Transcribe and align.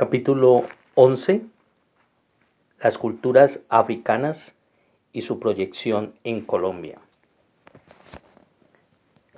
Capítulo 0.00 0.62
11. 0.94 1.42
Las 2.80 2.98
culturas 2.98 3.66
africanas 3.68 4.56
y 5.12 5.22
su 5.22 5.40
proyección 5.40 6.14
en 6.22 6.42
Colombia. 6.42 7.00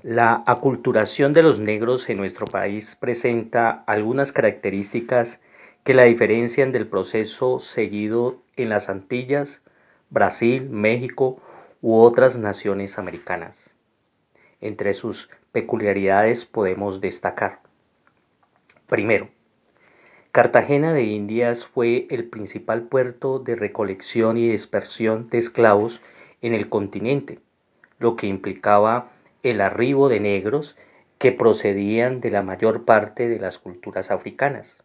La 0.03 0.45
aculturación 0.47 1.33
de 1.33 1.43
los 1.43 1.61
negros 1.61 2.11
en 2.11 2.19
nuestro 2.19 2.45
país 2.45 2.95
presenta 2.95 3.85
algunas 3.87 4.33
características 4.33 5.41
que 5.83 5.95
la 5.95 6.03
diferencian 6.03 6.73
del 6.73 6.87
proceso 6.87 7.59
seguido 7.59 8.43
en 8.57 8.69
las 8.69 8.91
Antillas, 8.91 9.63
Brasil, 10.11 10.69
México 10.69 11.41
u 11.81 11.97
otras 12.01 12.37
naciones 12.37 12.99
americanas. 12.99 13.75
Entre 14.61 14.93
sus 14.93 15.31
peculiaridades 15.53 16.45
podemos 16.45 17.01
destacar. 17.01 17.61
Primero, 18.87 19.31
Cartagena 20.33 20.93
de 20.93 21.03
Indias 21.03 21.67
fue 21.67 22.07
el 22.09 22.25
principal 22.25 22.83
puerto 22.83 23.41
de 23.41 23.57
recolección 23.57 24.37
y 24.37 24.49
dispersión 24.49 25.29
de 25.29 25.39
esclavos 25.39 26.01
en 26.41 26.55
el 26.55 26.69
continente, 26.69 27.41
lo 27.99 28.15
que 28.15 28.29
implicaba 28.29 29.11
el 29.43 29.61
arribo 29.61 30.09
de 30.09 30.21
negros 30.21 30.77
que 31.19 31.33
procedían 31.33 32.21
de 32.21 32.31
la 32.31 32.45
mayor 32.45 32.85
parte 32.85 33.29
de 33.29 33.41
las 33.41 33.59
culturas 33.59 34.13
africanas. 34.13 34.85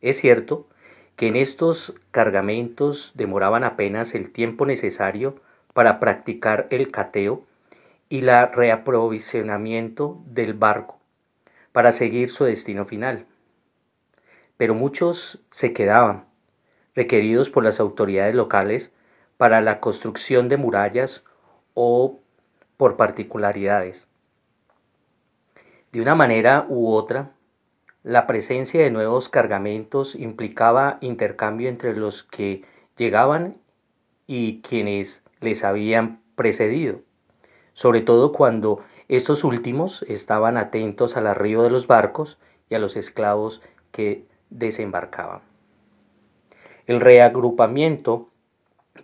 Es 0.00 0.20
cierto 0.20 0.68
que 1.16 1.26
en 1.26 1.34
estos 1.34 1.96
cargamentos 2.12 3.10
demoraban 3.16 3.64
apenas 3.64 4.14
el 4.14 4.30
tiempo 4.30 4.66
necesario 4.66 5.34
para 5.72 5.98
practicar 5.98 6.68
el 6.70 6.92
cateo 6.92 7.42
y 8.08 8.18
el 8.18 8.52
reaprovisionamiento 8.52 10.22
del 10.26 10.54
barco 10.54 11.00
para 11.72 11.90
seguir 11.90 12.30
su 12.30 12.44
destino 12.44 12.84
final 12.84 13.26
pero 14.58 14.74
muchos 14.74 15.40
se 15.50 15.72
quedaban, 15.72 16.26
requeridos 16.94 17.48
por 17.48 17.64
las 17.64 17.80
autoridades 17.80 18.34
locales 18.34 18.92
para 19.38 19.62
la 19.62 19.80
construcción 19.80 20.50
de 20.50 20.58
murallas 20.58 21.24
o 21.72 22.18
por 22.76 22.96
particularidades. 22.96 24.08
De 25.92 26.02
una 26.02 26.14
manera 26.14 26.66
u 26.68 26.92
otra, 26.92 27.30
la 28.02 28.26
presencia 28.26 28.82
de 28.82 28.90
nuevos 28.90 29.28
cargamentos 29.28 30.14
implicaba 30.14 30.98
intercambio 31.00 31.68
entre 31.68 31.96
los 31.96 32.24
que 32.24 32.64
llegaban 32.96 33.58
y 34.26 34.60
quienes 34.60 35.22
les 35.40 35.64
habían 35.64 36.20
precedido, 36.34 37.00
sobre 37.72 38.00
todo 38.00 38.32
cuando 38.32 38.84
estos 39.08 39.44
últimos 39.44 40.02
estaban 40.02 40.56
atentos 40.56 41.16
al 41.16 41.26
arribo 41.26 41.62
de 41.62 41.70
los 41.70 41.86
barcos 41.86 42.38
y 42.68 42.74
a 42.74 42.78
los 42.78 42.96
esclavos 42.96 43.62
que 43.92 44.27
desembarcaban. 44.50 45.40
El 46.86 47.00
reagrupamiento 47.00 48.30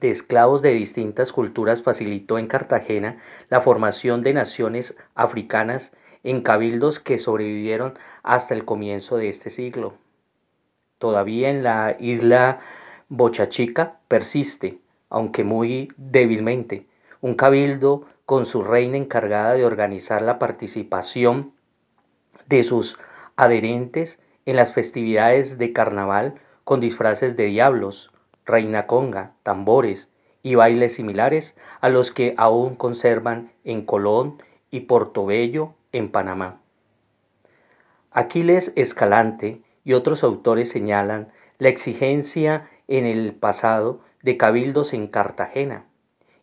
de 0.01 0.11
esclavos 0.11 0.63
de 0.63 0.73
distintas 0.73 1.33
culturas 1.33 1.83
facilitó 1.83 2.39
en 2.39 2.47
Cartagena 2.47 3.19
la 3.49 3.61
formación 3.61 4.23
de 4.23 4.33
naciones 4.33 4.97
africanas 5.15 5.93
en 6.23 6.43
cabildos 6.43 6.99
que 6.99 7.19
sobrevivieron 7.19 7.99
hasta 8.23 8.55
el 8.55 8.65
comienzo 8.65 9.17
de 9.17 9.29
este 9.29 9.51
siglo. 9.51 9.95
Todavía 10.99 11.51
en 11.51 11.63
la 11.63 11.97
isla 12.01 12.61
Bochachica 13.09 13.99
persiste, 14.09 14.79
aunque 15.11 15.45
muy 15.45 15.93
débilmente, 15.97 16.87
un 17.21 17.35
cabildo 17.35 18.07
con 18.25 18.47
su 18.47 18.63
reina 18.63 18.97
encargada 18.97 19.53
de 19.53 19.67
organizar 19.67 20.23
la 20.23 20.39
participación 20.39 21.53
de 22.47 22.65
sus 22.65 22.99
adherentes 23.37 24.19
en 24.47 24.57
las 24.57 24.73
festividades 24.73 25.59
de 25.59 25.73
carnaval 25.73 26.35
con 26.65 26.81
disfraces 26.81 27.37
de 27.37 27.47
diablos, 27.47 28.13
reina 28.45 28.87
conga, 28.87 29.33
tambores 29.43 30.11
y 30.43 30.55
bailes 30.55 30.95
similares 30.95 31.57
a 31.81 31.89
los 31.89 32.11
que 32.11 32.35
aún 32.37 32.77
conservan 32.77 33.53
en 33.65 33.85
Colón 33.85 34.43
y 34.71 34.81
Portobello 34.81 35.75
en 35.93 36.11
Panamá. 36.11 36.61
Aquiles 38.11 38.73
Escalante 38.77 39.63
y 39.85 39.95
otros 39.95 40.23
autores 40.23 40.69
señalan 40.69 41.33
la 41.59 41.69
exigencia 41.69 42.69
en 42.89 43.07
el 43.07 43.35
pasado 43.35 44.01
de 44.23 44.37
cabildos 44.37 44.93
en 44.93 45.07
Cartagena, 45.07 45.87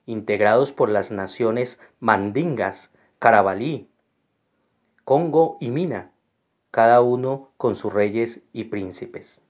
integrados 0.05 0.71
por 0.71 0.89
las 0.89 1.11
naciones 1.11 1.79
mandingas, 1.99 2.93
Carabalí, 3.19 3.89
Congo 5.03 5.57
y 5.59 5.69
Mina, 5.69 6.11
cada 6.71 7.01
uno 7.01 7.49
con 7.57 7.75
sus 7.75 7.93
reyes 7.93 8.41
y 8.53 8.65
príncipes. 8.65 9.41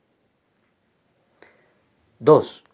2. 2.20 2.66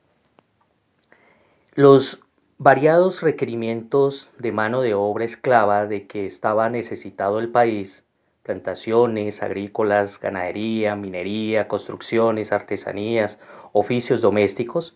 Los 1.74 2.24
variados 2.58 3.22
requerimientos 3.22 4.32
de 4.40 4.52
mano 4.54 4.82
de 4.82 4.94
obra 4.94 5.26
esclava 5.26 5.86
de 5.86 6.08
que 6.08 6.26
estaba 6.26 6.70
necesitado 6.70 7.40
el 7.40 7.50
país, 7.50 8.06
plantaciones 8.44 9.44
agrícolas, 9.44 10.20
ganadería, 10.20 10.96
minería, 10.96 11.68
construcciones, 11.68 12.54
artesanías, 12.54 13.40
oficios 13.74 14.22
domésticos, 14.22 14.96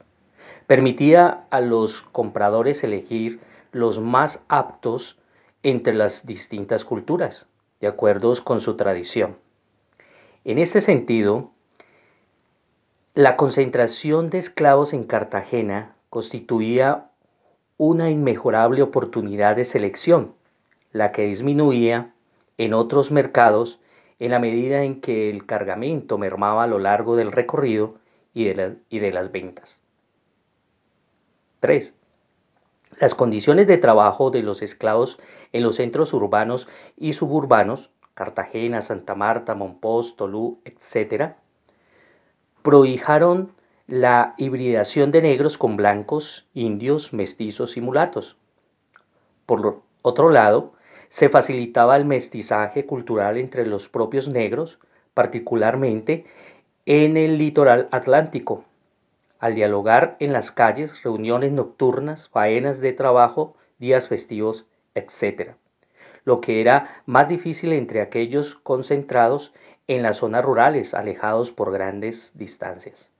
permitía 0.66 1.46
a 1.50 1.60
los 1.60 2.02
compradores 2.02 2.84
elegir 2.86 3.42
los 3.74 4.00
más 4.00 4.46
aptos 4.48 5.20
entre 5.62 5.94
las 5.94 6.26
distintas 6.26 6.86
culturas 6.86 7.52
de 7.82 7.88
acuerdo 7.88 8.34
con 8.44 8.62
su 8.62 8.78
tradición. 8.78 9.36
En 10.46 10.58
este 10.58 10.82
sentido, 10.82 11.52
la 13.14 13.36
concentración 13.36 14.30
de 14.30 14.38
esclavos 14.38 14.94
en 14.94 15.04
Cartagena 15.04 15.96
constituía 16.10 17.10
una 17.78 18.10
inmejorable 18.10 18.82
oportunidad 18.82 19.56
de 19.56 19.66
selección, 19.66 20.34
la 20.92 21.12
que 21.12 21.26
disminuía 21.26 22.14
en 22.58 22.74
otros 22.74 23.12
mercados 23.12 23.82
en 24.20 24.32
la 24.32 24.40
medida 24.40 24.84
en 24.84 25.02
que 25.02 25.32
el 25.32 25.48
cargamento 25.48 26.20
mermaba 26.20 26.64
a 26.64 26.68
lo 26.68 26.78
largo 26.78 27.16
del 27.16 27.32
recorrido 27.32 27.96
y 28.34 28.46
de, 28.46 29.12
las 29.12 29.32
ventas. 29.32 29.82
3. 31.60 31.96
Las 33.00 33.16
condiciones 33.16 33.66
de 33.66 33.78
trabajo 33.78 34.30
de 34.30 34.44
los 34.44 34.62
esclavos 34.62 35.20
en 35.54 35.64
los 35.64 35.76
centros 35.76 36.14
urbanos 36.14 36.68
y 36.98 37.14
suburbanos, 37.14 37.92
Cartagena, 38.14 38.82
Santa 38.82 39.16
Marta, 39.16 39.56
Monpós, 39.56 40.16
Tolú, 40.16 40.60
etc., 40.66 41.34
prohijaron 42.62 43.52
la 43.88 44.36
hibridación 44.38 45.12
de 45.12 45.22
negros 45.22 45.58
con 45.58 45.76
blancos, 45.76 46.48
indios, 46.54 47.14
mestizos 47.14 47.78
y 47.78 47.82
mulatos. 47.82 48.38
Por 49.46 49.82
otro 50.02 50.30
lado, 50.30 50.74
se 51.10 51.28
facilitaba 51.28 51.98
el 51.98 52.06
mestizaje 52.06 52.86
cultural 52.86 53.38
entre 53.38 53.66
los 53.66 53.90
propios 53.90 54.30
negros, 54.30 54.80
particularmente 55.14 56.26
en 56.86 57.18
el 57.18 57.38
litoral 57.38 57.90
atlántico, 57.92 58.64
al 59.40 59.56
dialogar 59.56 60.16
en 60.20 60.32
las 60.32 60.52
calles, 60.52 61.04
reuniones 61.04 61.52
nocturnas, 61.52 62.30
faenas 62.30 62.80
de 62.80 62.94
trabajo, 62.94 63.56
días 63.78 64.08
festivos, 64.08 64.68
etc. 64.96 65.52
Lo 66.24 66.42
que 66.42 66.62
era 66.62 67.02
más 67.06 67.28
difícil 67.28 67.74
entre 67.74 68.02
aquellos 68.02 68.56
concentrados 68.56 69.54
en 69.88 70.04
las 70.04 70.18
zonas 70.18 70.46
rurales, 70.46 70.94
alejados 70.94 71.52
por 71.52 71.72
grandes 71.72 72.38
distancias. 72.38 73.12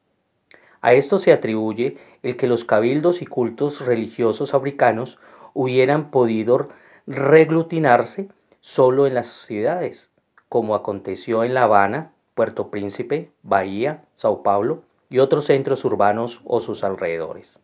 A 0.82 0.94
esto 0.94 1.20
se 1.20 1.32
atribuye 1.32 1.98
el 2.24 2.38
que 2.38 2.48
los 2.48 2.66
cabildos 2.66 3.22
y 3.22 3.26
cultos 3.26 3.86
religiosos 3.86 4.54
africanos 4.54 5.20
hubieran 5.54 6.12
podido 6.12 6.70
reglutinarse 7.08 8.30
solo 8.62 9.06
en 9.08 9.14
las 9.14 9.28
ciudades, 9.28 10.12
como 10.50 10.76
aconteció 10.76 11.44
en 11.44 11.54
La 11.54 11.64
Habana, 11.64 12.14
Puerto 12.34 12.72
Príncipe, 12.72 13.32
Bahía, 13.44 14.06
Sao 14.16 14.44
Paulo, 14.44 14.84
y 15.10 15.20
otros 15.20 15.46
centros 15.46 15.84
urbanos 15.84 16.42
o 16.46 16.60
sus 16.60 16.84
alrededores. 16.84 17.60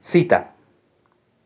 Cita, 0.00 0.54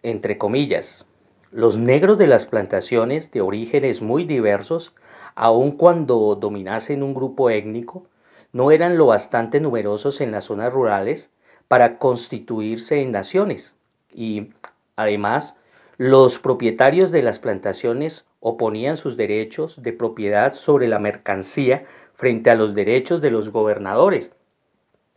entre 0.03 0.39
comillas, 0.39 1.07
los 1.51 1.77
negros 1.77 2.19
de 2.19 2.27
las 2.27 2.47
plantaciones 2.47 3.31
de 3.31 3.41
orígenes 3.41 4.03
muy 4.03 4.25
diversos, 4.25 4.95
aun 5.35 5.73
cuando 5.73 6.35
dominasen 6.35 7.03
un 7.03 7.15
grupo 7.15 7.51
étnico, 7.51 8.07
no 8.53 8.71
eran 8.71 8.99
lo 8.99 9.07
bastante 9.07 9.61
numerosos 9.61 10.21
en 10.21 10.31
las 10.31 10.45
zonas 10.45 10.73
rurales 10.73 11.33
para 11.69 11.99
constituirse 11.99 13.01
en 13.01 13.13
naciones 13.13 13.75
y, 14.13 14.51
además, 14.97 15.57
los 15.99 16.39
propietarios 16.39 17.11
de 17.11 17.23
las 17.23 17.39
plantaciones 17.39 18.27
oponían 18.41 18.97
sus 18.97 19.17
derechos 19.17 19.83
de 19.83 19.93
propiedad 19.93 20.55
sobre 20.55 20.89
la 20.89 20.99
mercancía 20.99 21.87
frente 22.15 22.51
a 22.51 22.55
los 22.55 22.75
derechos 22.75 23.21
de 23.21 23.31
los 23.31 23.51
gobernadores. 23.51 24.33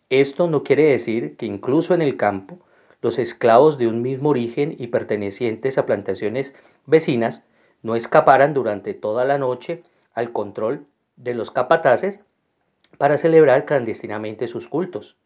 Esto 0.09 0.47
no 0.47 0.63
quiere 0.63 0.83
decir 0.83 1.35
que 1.35 1.45
incluso 1.45 1.93
en 1.93 2.01
el 2.01 2.17
campo 2.17 2.59
los 3.05 3.19
esclavos 3.19 3.77
de 3.77 3.87
un 3.87 4.01
mismo 4.01 4.29
origen 4.29 4.75
y 4.79 4.87
pertenecientes 4.87 5.77
a 5.77 5.85
plantaciones 5.85 6.55
vecinas 6.87 7.45
no 7.83 7.95
escaparan 7.95 8.55
durante 8.55 8.95
toda 8.95 9.25
la 9.25 9.37
noche 9.37 9.83
al 10.15 10.31
control 10.31 10.87
de 11.15 11.35
los 11.35 11.51
capataces 11.51 12.19
para 12.97 13.19
celebrar 13.19 13.65
clandestinamente 13.65 14.47
sus 14.47 14.67
cultos. 14.67 15.17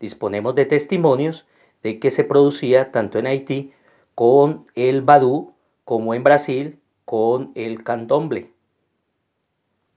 Disponemos 0.00 0.56
de 0.56 0.64
testimonios 0.64 1.46
de 1.84 2.00
que 2.00 2.10
se 2.10 2.24
producía 2.24 2.90
tanto 2.90 3.20
en 3.20 3.28
Haití 3.28 3.74
con 4.16 4.66
el 4.74 5.02
badú 5.02 5.54
como 5.84 6.14
en 6.14 6.24
Brasil 6.24 6.80
con 7.04 7.52
el 7.54 7.84
candomble. 7.84 8.50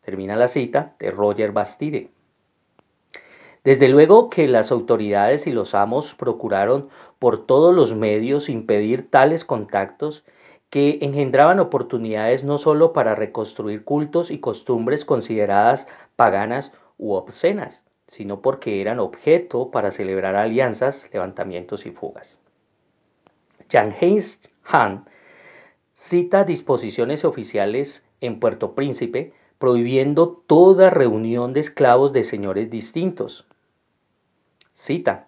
Termina 0.02 0.36
la 0.36 0.48
cita 0.48 0.94
de 1.00 1.10
Roger 1.10 1.52
Bastide. 1.52 2.12
Desde 3.64 3.88
luego 3.88 4.30
que 4.30 4.48
las 4.50 4.72
autoridades 4.72 5.48
y 5.48 5.52
los 5.52 5.74
amos 5.74 6.16
procuraron 6.16 6.90
por 7.18 7.46
todos 7.46 7.74
los 7.74 7.96
medios 7.96 8.50
impedir 8.50 9.10
tales 9.10 9.46
contactos 9.46 10.26
que 10.70 11.00
engendraban 11.02 11.62
oportunidades 11.62 12.44
no 12.44 12.58
solo 12.58 12.92
para 12.92 13.16
reconstruir 13.16 13.86
cultos 13.86 14.32
y 14.32 14.40
costumbres 14.40 15.06
consideradas 15.06 15.88
paganas 16.18 16.74
u 16.98 17.14
obscenas, 17.14 17.86
sino 18.08 18.42
porque 18.42 18.82
eran 18.82 19.00
objeto 19.00 19.72
para 19.72 19.92
celebrar 19.92 20.36
alianzas, 20.36 21.10
levantamientos 21.14 21.86
y 21.86 21.92
fugas. 21.92 22.42
Jan 23.72 23.96
Heinz 24.00 24.42
Hahn 24.64 25.06
cita 25.94 26.44
disposiciones 26.44 27.24
oficiales 27.24 28.10
en 28.20 28.42
Puerto 28.42 28.76
Príncipe 28.76 29.32
prohibiendo 29.58 30.44
toda 30.48 30.90
reunión 30.90 31.54
de 31.54 31.62
esclavos 31.62 32.12
de 32.12 32.26
señores 32.26 32.70
distintos. 32.70 33.48
Cita, 34.74 35.28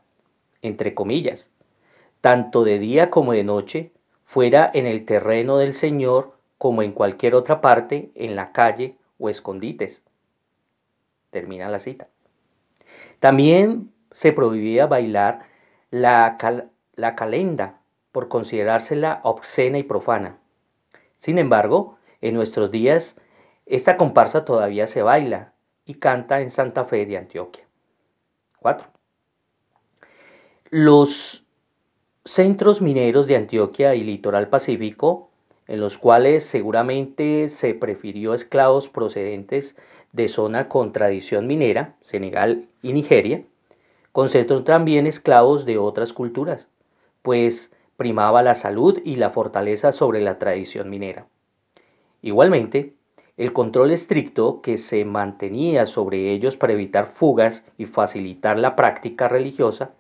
entre 0.61 0.93
comillas, 0.93 1.51
tanto 2.21 2.63
de 2.63 2.79
día 2.79 3.09
como 3.09 3.33
de 3.33 3.43
noche, 3.43 3.91
fuera 4.25 4.69
en 4.73 4.87
el 4.87 5.05
terreno 5.05 5.57
del 5.57 5.73
Señor 5.73 6.35
como 6.57 6.81
en 6.81 6.91
cualquier 6.91 7.35
otra 7.35 7.61
parte, 7.61 8.11
en 8.15 8.35
la 8.35 8.51
calle 8.51 8.95
o 9.19 9.29
escondites. 9.29 10.03
Termina 11.29 11.69
la 11.69 11.79
cita. 11.79 12.07
También 13.19 13.91
se 14.11 14.31
prohibía 14.31 14.87
bailar 14.87 15.45
la, 15.91 16.37
la 16.95 17.15
calenda 17.15 17.79
por 18.11 18.27
considerársela 18.27 19.19
obscena 19.23 19.77
y 19.77 19.83
profana. 19.83 20.37
Sin 21.17 21.37
embargo, 21.37 21.97
en 22.21 22.33
nuestros 22.33 22.71
días 22.71 23.17
esta 23.65 23.97
comparsa 23.97 24.45
todavía 24.45 24.87
se 24.87 25.01
baila 25.01 25.53
y 25.85 25.95
canta 25.95 26.41
en 26.41 26.49
Santa 26.49 26.85
Fe 26.85 27.05
de 27.05 27.17
Antioquia. 27.17 27.65
4. 28.59 28.94
Los 30.77 31.45
centros 32.25 32.81
mineros 32.81 33.27
de 33.27 33.37
Antioquia 33.37 33.95
y 33.95 34.03
litoral 34.03 34.49
pacífico, 34.49 35.29
en 35.67 35.79
los 35.79 35.97
cuales 35.97 36.43
seguramente 36.43 37.47
se 37.47 37.73
prefirió 37.73 38.33
esclavos 38.33 38.89
procedentes 38.89 39.77
de 40.11 40.27
zona 40.27 40.67
con 40.67 40.91
tradición 40.91 41.47
minera, 41.47 41.95
Senegal 42.01 42.67
y 42.81 42.91
Nigeria, 42.91 43.45
concentran 44.11 44.65
también 44.65 45.07
esclavos 45.07 45.63
de 45.63 45.77
otras 45.77 46.11
culturas, 46.11 46.67
pues 47.21 47.73
primaba 47.95 48.43
la 48.43 48.53
salud 48.53 48.99
y 49.05 49.15
la 49.15 49.29
fortaleza 49.29 49.93
sobre 49.93 50.19
la 50.19 50.39
tradición 50.39 50.89
minera. 50.89 51.25
Igualmente, 52.21 52.95
el 53.37 53.53
control 53.53 53.91
estricto 53.91 54.61
que 54.61 54.75
se 54.75 55.05
mantenía 55.05 55.85
sobre 55.85 56.33
ellos 56.33 56.57
para 56.57 56.73
evitar 56.73 57.05
fugas 57.05 57.65
y 57.77 57.85
facilitar 57.85 58.59
la 58.59 58.75
práctica 58.75 59.29
religiosa 59.29 59.93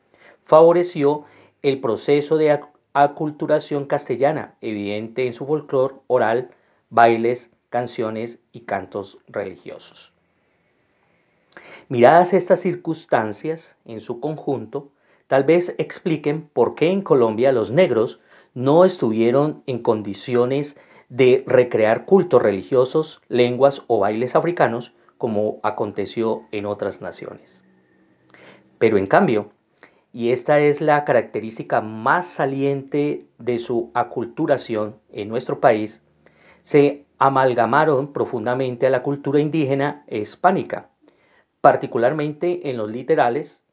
favoreció 0.45 1.25
el 1.61 1.81
proceso 1.81 2.37
de 2.37 2.59
aculturación 2.93 3.85
castellana, 3.85 4.55
evidente 4.61 5.27
en 5.27 5.33
su 5.33 5.45
folclore 5.45 5.95
oral, 6.07 6.51
bailes, 6.89 7.51
canciones 7.69 8.39
y 8.53 8.61
cantos 8.61 9.19
religiosos. 9.27 10.13
Miradas 11.89 12.33
estas 12.33 12.61
circunstancias 12.61 13.77
en 13.85 13.99
su 13.99 14.19
conjunto, 14.19 14.89
tal 15.27 15.43
vez 15.43 15.75
expliquen 15.77 16.49
por 16.53 16.75
qué 16.75 16.89
en 16.89 17.01
Colombia 17.01 17.51
los 17.51 17.71
negros 17.71 18.21
no 18.53 18.85
estuvieron 18.85 19.63
en 19.67 19.79
condiciones 19.79 20.79
de 21.09 21.43
recrear 21.45 22.05
cultos 22.05 22.41
religiosos, 22.41 23.21
lenguas 23.27 23.83
o 23.87 23.99
bailes 23.99 24.35
africanos 24.35 24.95
como 25.17 25.59
aconteció 25.63 26.43
en 26.51 26.65
otras 26.65 27.01
naciones. 27.01 27.63
Pero 28.79 28.97
en 28.97 29.07
cambio, 29.07 29.51
y 30.15 30.31
esta 30.31 30.61
es 30.61 30.79
la 30.79 31.03
característica 31.03 31.81
más 31.81 32.25
saliente 32.25 33.25
de 33.37 33.57
su 33.57 33.91
aculturación 33.93 34.95
en 35.11 35.27
nuestro 35.27 35.59
país, 35.59 36.05
se 36.61 37.03
amalgamaron 37.17 38.13
profundamente 38.13 38.87
a 38.87 38.89
la 38.89 39.03
cultura 39.03 39.41
indígena 39.41 40.05
hispánica, 40.07 40.87
particularmente 41.59 42.69
en 42.69 42.77
los 42.77 42.89
literales, 42.89 43.65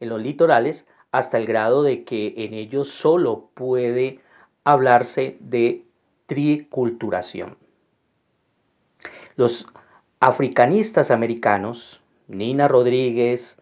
en 0.00 0.08
los 0.08 0.22
litorales, 0.22 0.88
hasta 1.12 1.36
el 1.36 1.44
grado 1.44 1.82
de 1.82 2.02
que 2.04 2.32
en 2.34 2.54
ellos 2.54 2.88
solo 2.88 3.50
puede 3.52 4.20
hablarse 4.64 5.36
de 5.40 5.84
triculturación. 6.24 7.58
Los 9.36 9.66
africanistas 10.18 11.10
americanos, 11.10 12.00
Nina 12.26 12.68
Rodríguez, 12.68 13.59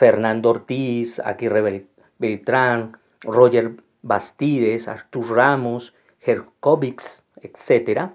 Fernando 0.00 0.48
Ortiz, 0.48 1.18
Aguirre 1.18 1.86
Beltrán, 2.16 2.96
Roger 3.20 3.82
Bastides, 4.00 4.88
Artur 4.88 5.28
Ramos, 5.28 5.94
Herkovics, 6.22 7.26
etc., 7.42 8.12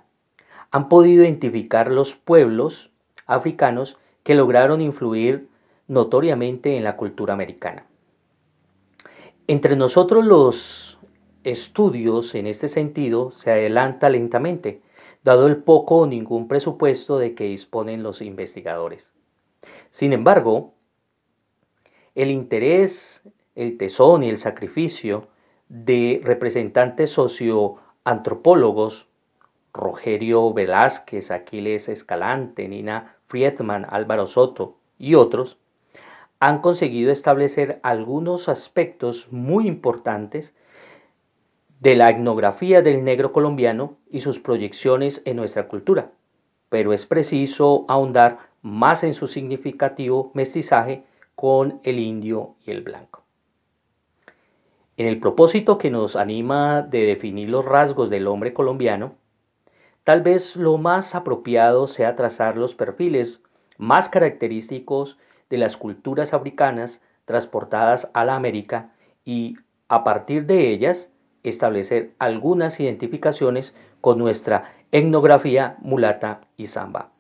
han 0.72 0.90
podido 0.90 1.24
identificar 1.24 1.92
los 1.92 2.16
pueblos 2.16 2.92
africanos 3.28 4.00
que 4.24 4.34
lograron 4.34 4.82
influir 4.82 5.48
notoriamente 5.88 6.76
en 6.76 6.84
la 6.84 6.98
cultura 6.98 7.36
americana. 7.36 7.86
Entre 9.46 9.76
nosotros 9.76 10.26
los 10.26 10.98
estudios 11.44 12.34
en 12.34 12.48
este 12.48 12.68
sentido 12.68 13.30
se 13.30 13.52
adelanta 13.52 14.10
lentamente, 14.10 14.82
dado 15.24 15.46
el 15.46 15.58
poco 15.58 15.98
o 15.98 16.08
ningún 16.08 16.48
presupuesto 16.48 17.20
de 17.20 17.36
que 17.36 17.44
disponen 17.44 18.02
los 18.02 18.24
investigadores. 18.24 19.14
Sin 19.92 20.14
embargo, 20.14 20.75
el 22.16 22.32
interés, 22.32 23.24
el 23.56 23.78
tesón 23.78 24.24
y 24.24 24.30
el 24.30 24.38
sacrificio 24.38 25.28
de 25.70 26.22
representantes 26.24 27.10
socioantropólogos, 27.12 29.10
Rogerio 29.74 30.54
Velázquez, 30.54 31.32
Aquiles 31.32 31.89
Escalante, 31.89 32.68
Nina 32.70 33.18
Friedman, 33.28 33.86
Álvaro 33.89 34.25
Soto 34.25 34.78
y 34.98 35.16
otros, 35.16 35.60
han 36.39 36.62
conseguido 36.62 37.12
establecer 37.12 37.80
algunos 37.84 38.48
aspectos 38.48 39.34
muy 39.34 39.68
importantes 39.68 40.56
de 41.82 41.96
la 41.96 42.10
etnografía 42.10 42.82
del 42.82 43.04
negro 43.04 43.34
colombiano 43.34 43.98
y 44.10 44.22
sus 44.22 44.39
proyecciones 44.39 45.22
en 45.25 45.36
nuestra 45.36 45.68
cultura, 45.68 46.12
pero 46.70 46.94
es 46.94 47.06
preciso 47.06 47.86
ahondar 47.89 48.39
más 48.62 49.04
en 49.04 49.13
su 49.13 49.28
significativo 49.28 50.32
mestizaje 50.34 51.04
con 51.36 51.80
el 51.84 52.00
indio 52.00 52.56
y 52.65 52.72
el 52.72 52.82
blanco. 52.82 53.24
En 54.98 55.08
el 55.08 55.20
propósito 55.20 55.77
que 55.77 55.92
nos 55.92 56.15
anima 56.15 56.82
de 56.82 57.06
definir 57.06 57.50
los 57.50 57.65
rasgos 57.65 58.10
del 58.10 58.27
hombre 58.27 58.54
colombiano, 58.54 59.15
tal 60.06 60.22
vez 60.22 60.56
lo 60.56 60.77
más 60.77 61.15
apropiado 61.15 61.88
sea 61.88 62.15
trazar 62.15 62.56
los 62.56 62.75
perfiles 62.75 63.44
más 63.77 64.08
característicos 64.08 65.20
de 65.50 65.58
las 65.58 65.75
culturas 65.75 66.34
africanas 66.34 67.01
transportadas 67.25 68.10
a 68.13 68.24
la 68.24 68.36
América 68.36 68.94
y, 69.25 69.58
a 69.89 70.04
partir 70.04 70.46
de 70.46 70.72
ellas, 70.72 71.12
establecer 71.44 72.13
algunas 72.18 72.80
identificaciones 72.80 73.75
con 74.00 74.18
nuestra 74.18 74.74
etnografía 74.92 75.75
mulata 75.82 76.42
y 76.56 76.68
samba. 76.68 77.12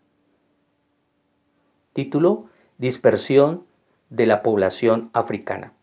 Título, 1.93 2.45
Dispersión 2.77 3.65
de 4.09 4.25
la 4.25 4.41
población 4.41 5.09
africana. 5.13 5.73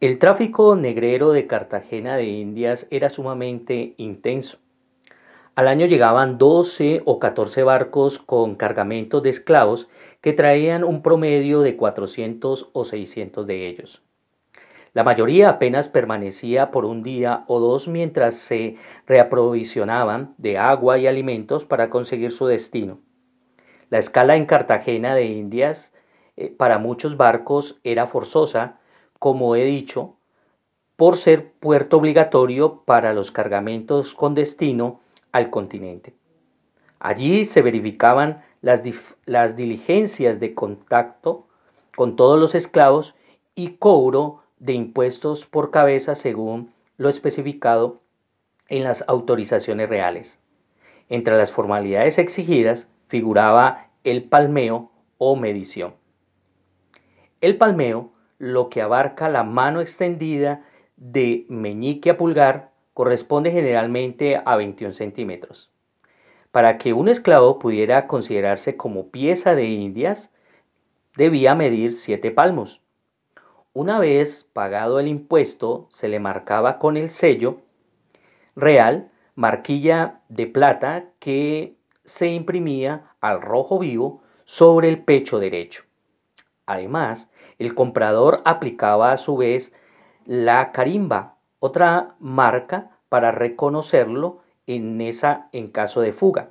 El 0.00 0.18
tráfico 0.18 0.74
negrero 0.74 1.30
de 1.30 1.46
Cartagena 1.46 2.16
de 2.16 2.24
Indias 2.24 2.88
era 2.90 3.08
sumamente 3.08 3.94
intenso. 3.98 4.58
Al 5.54 5.68
año 5.68 5.86
llegaban 5.86 6.38
12 6.38 7.02
o 7.04 7.18
14 7.20 7.62
barcos 7.62 8.18
con 8.18 8.56
cargamentos 8.56 9.22
de 9.22 9.30
esclavos 9.30 9.88
que 10.20 10.32
traían 10.32 10.82
un 10.82 11.02
promedio 11.02 11.60
de 11.60 11.76
400 11.76 12.70
o 12.72 12.84
600 12.84 13.46
de 13.46 13.68
ellos. 13.68 14.02
La 14.94 15.04
mayoría 15.04 15.48
apenas 15.48 15.88
permanecía 15.88 16.70
por 16.70 16.84
un 16.84 17.02
día 17.02 17.44
o 17.46 17.60
dos 17.60 17.88
mientras 17.88 18.34
se 18.34 18.76
reaprovisionaban 19.06 20.34
de 20.36 20.58
agua 20.58 20.98
y 20.98 21.06
alimentos 21.06 21.64
para 21.64 21.88
conseguir 21.88 22.30
su 22.30 22.46
destino. 22.46 22.98
La 23.88 23.98
escala 23.98 24.36
en 24.36 24.44
Cartagena 24.44 25.14
de 25.14 25.24
Indias 25.24 25.94
eh, 26.36 26.50
para 26.50 26.78
muchos 26.78 27.16
barcos 27.16 27.80
era 27.84 28.06
forzosa, 28.06 28.80
como 29.18 29.56
he 29.56 29.64
dicho, 29.64 30.16
por 30.96 31.16
ser 31.16 31.52
puerto 31.52 31.96
obligatorio 31.96 32.82
para 32.84 33.14
los 33.14 33.30
cargamentos 33.30 34.14
con 34.14 34.34
destino 34.34 35.00
al 35.32 35.48
continente. 35.48 36.14
Allí 37.00 37.46
se 37.46 37.62
verificaban 37.62 38.42
las, 38.60 38.82
las 39.24 39.56
diligencias 39.56 40.38
de 40.38 40.54
contacto 40.54 41.46
con 41.96 42.14
todos 42.14 42.38
los 42.38 42.54
esclavos 42.54 43.16
y 43.54 43.76
cobro 43.76 44.41
de 44.62 44.74
impuestos 44.74 45.44
por 45.44 45.72
cabeza 45.72 46.14
según 46.14 46.72
lo 46.96 47.08
especificado 47.08 48.00
en 48.68 48.84
las 48.84 49.04
autorizaciones 49.08 49.88
reales. 49.88 50.40
Entre 51.08 51.36
las 51.36 51.50
formalidades 51.50 52.18
exigidas 52.18 52.88
figuraba 53.08 53.88
el 54.04 54.22
palmeo 54.22 54.92
o 55.18 55.34
medición. 55.34 55.94
El 57.40 57.56
palmeo, 57.56 58.12
lo 58.38 58.68
que 58.68 58.82
abarca 58.82 59.28
la 59.28 59.42
mano 59.42 59.80
extendida 59.80 60.64
de 60.96 61.44
meñique 61.48 62.10
a 62.10 62.16
pulgar, 62.16 62.70
corresponde 62.94 63.50
generalmente 63.50 64.40
a 64.44 64.54
21 64.54 64.92
centímetros. 64.92 65.72
Para 66.52 66.78
que 66.78 66.92
un 66.92 67.08
esclavo 67.08 67.58
pudiera 67.58 68.06
considerarse 68.06 68.76
como 68.76 69.08
pieza 69.08 69.56
de 69.56 69.64
indias, 69.64 70.32
debía 71.16 71.56
medir 71.56 71.92
7 71.92 72.30
palmos. 72.30 72.80
Una 73.74 73.98
vez 73.98 74.44
pagado 74.52 75.00
el 75.00 75.08
impuesto, 75.08 75.86
se 75.90 76.08
le 76.08 76.20
marcaba 76.20 76.78
con 76.78 76.98
el 76.98 77.08
sello 77.08 77.62
real 78.54 79.10
marquilla 79.34 80.20
de 80.28 80.46
plata 80.46 81.06
que 81.18 81.74
se 82.04 82.28
imprimía 82.28 83.14
al 83.22 83.40
rojo 83.40 83.78
vivo 83.78 84.22
sobre 84.44 84.90
el 84.90 85.02
pecho 85.02 85.38
derecho. 85.38 85.84
Además, 86.66 87.30
el 87.58 87.74
comprador 87.74 88.42
aplicaba 88.44 89.10
a 89.10 89.16
su 89.16 89.38
vez 89.38 89.74
la 90.26 90.70
carimba, 90.72 91.36
otra 91.58 92.14
marca 92.18 92.98
para 93.08 93.32
reconocerlo 93.32 94.42
en, 94.66 95.00
esa, 95.00 95.48
en 95.52 95.68
caso 95.68 96.02
de 96.02 96.12
fuga, 96.12 96.50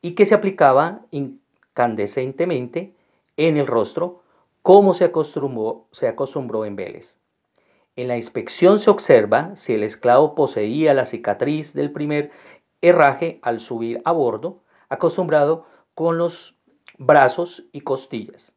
y 0.00 0.14
que 0.14 0.24
se 0.24 0.34
aplicaba 0.34 1.02
incandescentemente 1.10 2.94
en 3.36 3.58
el 3.58 3.66
rostro, 3.66 4.22
como 4.64 4.92
se 4.94 5.04
acostumbró, 5.04 5.86
se 5.92 6.08
acostumbró 6.08 6.64
en 6.64 6.74
Vélez. 6.74 7.18
En 7.96 8.08
la 8.08 8.16
inspección 8.16 8.80
se 8.80 8.88
observa 8.88 9.54
si 9.56 9.74
el 9.74 9.82
esclavo 9.82 10.34
poseía 10.34 10.94
la 10.94 11.04
cicatriz 11.04 11.74
del 11.74 11.92
primer 11.92 12.30
herraje 12.80 13.40
al 13.42 13.60
subir 13.60 14.00
a 14.06 14.12
bordo, 14.12 14.62
acostumbrado 14.88 15.66
con 15.94 16.16
los 16.16 16.56
brazos 16.96 17.66
y 17.72 17.82
costillas. 17.82 18.56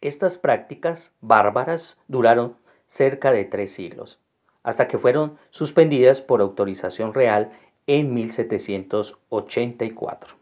Estas 0.00 0.36
prácticas 0.36 1.14
bárbaras 1.20 1.96
duraron 2.08 2.56
cerca 2.88 3.30
de 3.30 3.44
tres 3.44 3.72
siglos, 3.72 4.18
hasta 4.64 4.88
que 4.88 4.98
fueron 4.98 5.38
suspendidas 5.50 6.20
por 6.20 6.40
autorización 6.40 7.14
real 7.14 7.52
en 7.86 8.12
1784. 8.14 10.34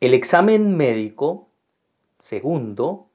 El 0.00 0.12
examen 0.12 0.76
médico 0.76 1.46
segundo 2.18 3.08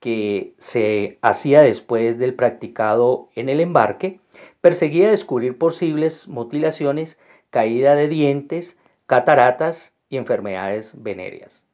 que 0.00 0.54
se 0.58 1.18
hacía 1.22 1.60
después 1.60 2.18
del 2.18 2.34
practicado 2.34 3.28
en 3.34 3.48
el 3.48 3.60
embarque, 3.60 4.20
perseguía 4.60 5.10
descubrir 5.10 5.58
posibles 5.58 6.28
mutilaciones, 6.28 7.18
caída 7.50 7.94
de 7.94 8.08
dientes, 8.08 8.78
cataratas 9.06 9.94
y 10.08 10.16
enfermedades 10.16 11.02
venéreas. 11.02 11.64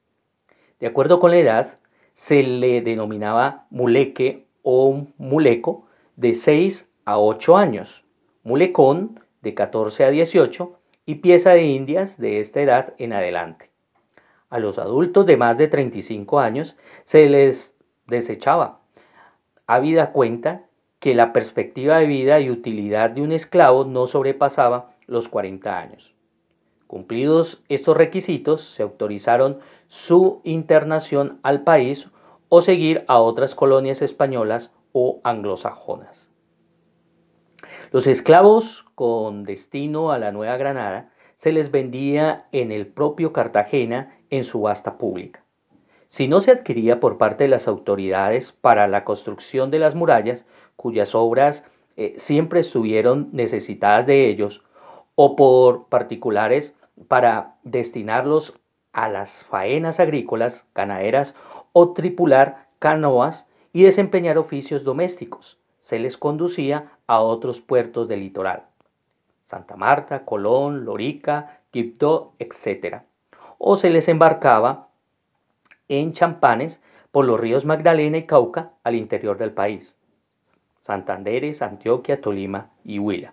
De 0.80 0.86
acuerdo 0.86 1.20
con 1.20 1.30
la 1.30 1.38
edad, 1.38 1.78
se 2.14 2.42
le 2.42 2.80
denominaba 2.80 3.66
muleque 3.70 4.46
o 4.62 5.06
muleco 5.18 5.86
de 6.16 6.32
6 6.34 6.90
a 7.04 7.18
8 7.18 7.56
años, 7.56 8.04
mulecón 8.42 9.20
de 9.42 9.54
14 9.54 10.04
a 10.04 10.10
18 10.10 10.78
y 11.06 11.16
pieza 11.16 11.50
de 11.50 11.64
indias 11.64 12.18
de 12.18 12.40
esta 12.40 12.60
edad 12.60 12.94
en 12.98 13.12
adelante. 13.12 13.73
A 14.54 14.60
los 14.60 14.78
adultos 14.78 15.26
de 15.26 15.36
más 15.36 15.58
de 15.58 15.66
35 15.66 16.38
años 16.38 16.76
se 17.02 17.28
les 17.28 17.76
desechaba. 18.06 18.82
Habida 19.66 20.12
cuenta 20.12 20.66
que 21.00 21.16
la 21.16 21.32
perspectiva 21.32 21.98
de 21.98 22.06
vida 22.06 22.38
y 22.38 22.50
utilidad 22.50 23.10
de 23.10 23.22
un 23.22 23.32
esclavo 23.32 23.84
no 23.84 24.06
sobrepasaba 24.06 24.94
los 25.08 25.28
40 25.28 25.76
años. 25.76 26.14
Cumplidos 26.86 27.64
estos 27.68 27.96
requisitos, 27.96 28.60
se 28.60 28.84
autorizaron 28.84 29.58
su 29.88 30.40
internación 30.44 31.40
al 31.42 31.64
país 31.64 32.12
o 32.48 32.60
seguir 32.60 33.04
a 33.08 33.18
otras 33.18 33.56
colonias 33.56 34.02
españolas 34.02 34.72
o 34.92 35.20
anglosajonas. 35.24 36.30
Los 37.90 38.06
esclavos 38.06 38.86
con 38.94 39.42
destino 39.42 40.12
a 40.12 40.18
la 40.18 40.30
Nueva 40.30 40.56
Granada 40.58 41.10
se 41.34 41.50
les 41.50 41.72
vendía 41.72 42.46
en 42.52 42.70
el 42.70 42.86
propio 42.86 43.32
Cartagena 43.32 44.16
en 44.36 44.44
subasta 44.44 44.98
pública. 44.98 45.42
Si 46.08 46.28
no 46.28 46.40
se 46.40 46.50
adquiría 46.50 47.00
por 47.00 47.18
parte 47.18 47.44
de 47.44 47.50
las 47.50 47.68
autoridades 47.68 48.52
para 48.52 48.86
la 48.88 49.04
construcción 49.04 49.70
de 49.70 49.78
las 49.78 49.94
murallas, 49.94 50.44
cuyas 50.76 51.14
obras 51.14 51.66
eh, 51.96 52.14
siempre 52.16 52.60
estuvieron 52.60 53.28
necesitadas 53.32 54.06
de 54.06 54.28
ellos, 54.28 54.64
o 55.14 55.36
por 55.36 55.86
particulares 55.86 56.76
para 57.06 57.56
destinarlos 57.62 58.60
a 58.92 59.08
las 59.08 59.44
faenas 59.44 60.00
agrícolas, 60.00 60.66
ganaderas 60.74 61.36
o 61.72 61.92
tripular 61.92 62.68
canoas 62.80 63.48
y 63.72 63.84
desempeñar 63.84 64.38
oficios 64.38 64.84
domésticos, 64.84 65.58
se 65.78 65.98
les 65.98 66.18
conducía 66.18 66.92
a 67.06 67.20
otros 67.20 67.60
puertos 67.60 68.08
del 68.08 68.20
litoral. 68.20 68.64
Santa 69.42 69.76
Marta, 69.76 70.24
Colón, 70.24 70.84
Lorica, 70.84 71.60
Quibdó, 71.70 72.32
etc. 72.38 73.02
O 73.66 73.76
se 73.76 73.88
les 73.88 74.08
embarcaba 74.08 74.90
en 75.88 76.12
champanes 76.12 76.82
por 77.10 77.24
los 77.24 77.40
ríos 77.40 77.64
Magdalena 77.64 78.18
y 78.18 78.24
Cauca 78.24 78.72
al 78.82 78.94
interior 78.94 79.38
del 79.38 79.52
país, 79.52 79.98
Santanderes, 80.80 81.62
Antioquia, 81.62 82.20
Tolima 82.20 82.72
y 82.84 82.98
Huila. 82.98 83.32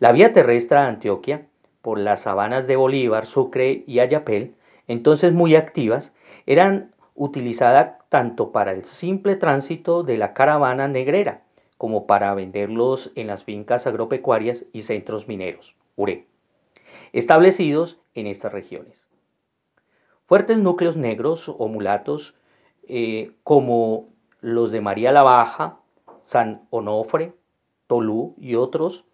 La 0.00 0.10
vía 0.10 0.32
terrestre 0.32 0.78
a 0.78 0.88
Antioquia, 0.88 1.46
por 1.80 2.00
las 2.00 2.22
sabanas 2.22 2.66
de 2.66 2.74
Bolívar, 2.74 3.24
Sucre 3.24 3.84
y 3.86 4.00
Ayapel, 4.00 4.56
entonces 4.88 5.32
muy 5.32 5.54
activas, 5.54 6.12
eran 6.46 6.92
utilizadas 7.14 7.98
tanto 8.08 8.50
para 8.50 8.72
el 8.72 8.82
simple 8.82 9.36
tránsito 9.36 10.02
de 10.02 10.18
la 10.18 10.34
caravana 10.34 10.88
negrera 10.88 11.44
como 11.78 12.08
para 12.08 12.34
venderlos 12.34 13.12
en 13.14 13.28
las 13.28 13.44
fincas 13.44 13.86
agropecuarias 13.86 14.66
y 14.72 14.80
centros 14.80 15.28
mineros, 15.28 15.76
URE, 15.94 16.26
establecidos 17.12 18.02
en 18.14 18.26
estas 18.26 18.50
regiones. 18.50 19.06
Fuertes 20.30 20.58
núcleos 20.58 20.96
negros 20.96 21.48
o 21.48 21.66
mulatos 21.66 22.36
eh, 22.86 23.32
como 23.42 24.10
los 24.40 24.70
de 24.70 24.80
María 24.80 25.10
la 25.10 25.24
Baja, 25.24 25.78
San 26.22 26.68
Onofre, 26.70 27.32
Tolú 27.88 28.36
y 28.38 28.54
otros, 28.54 29.06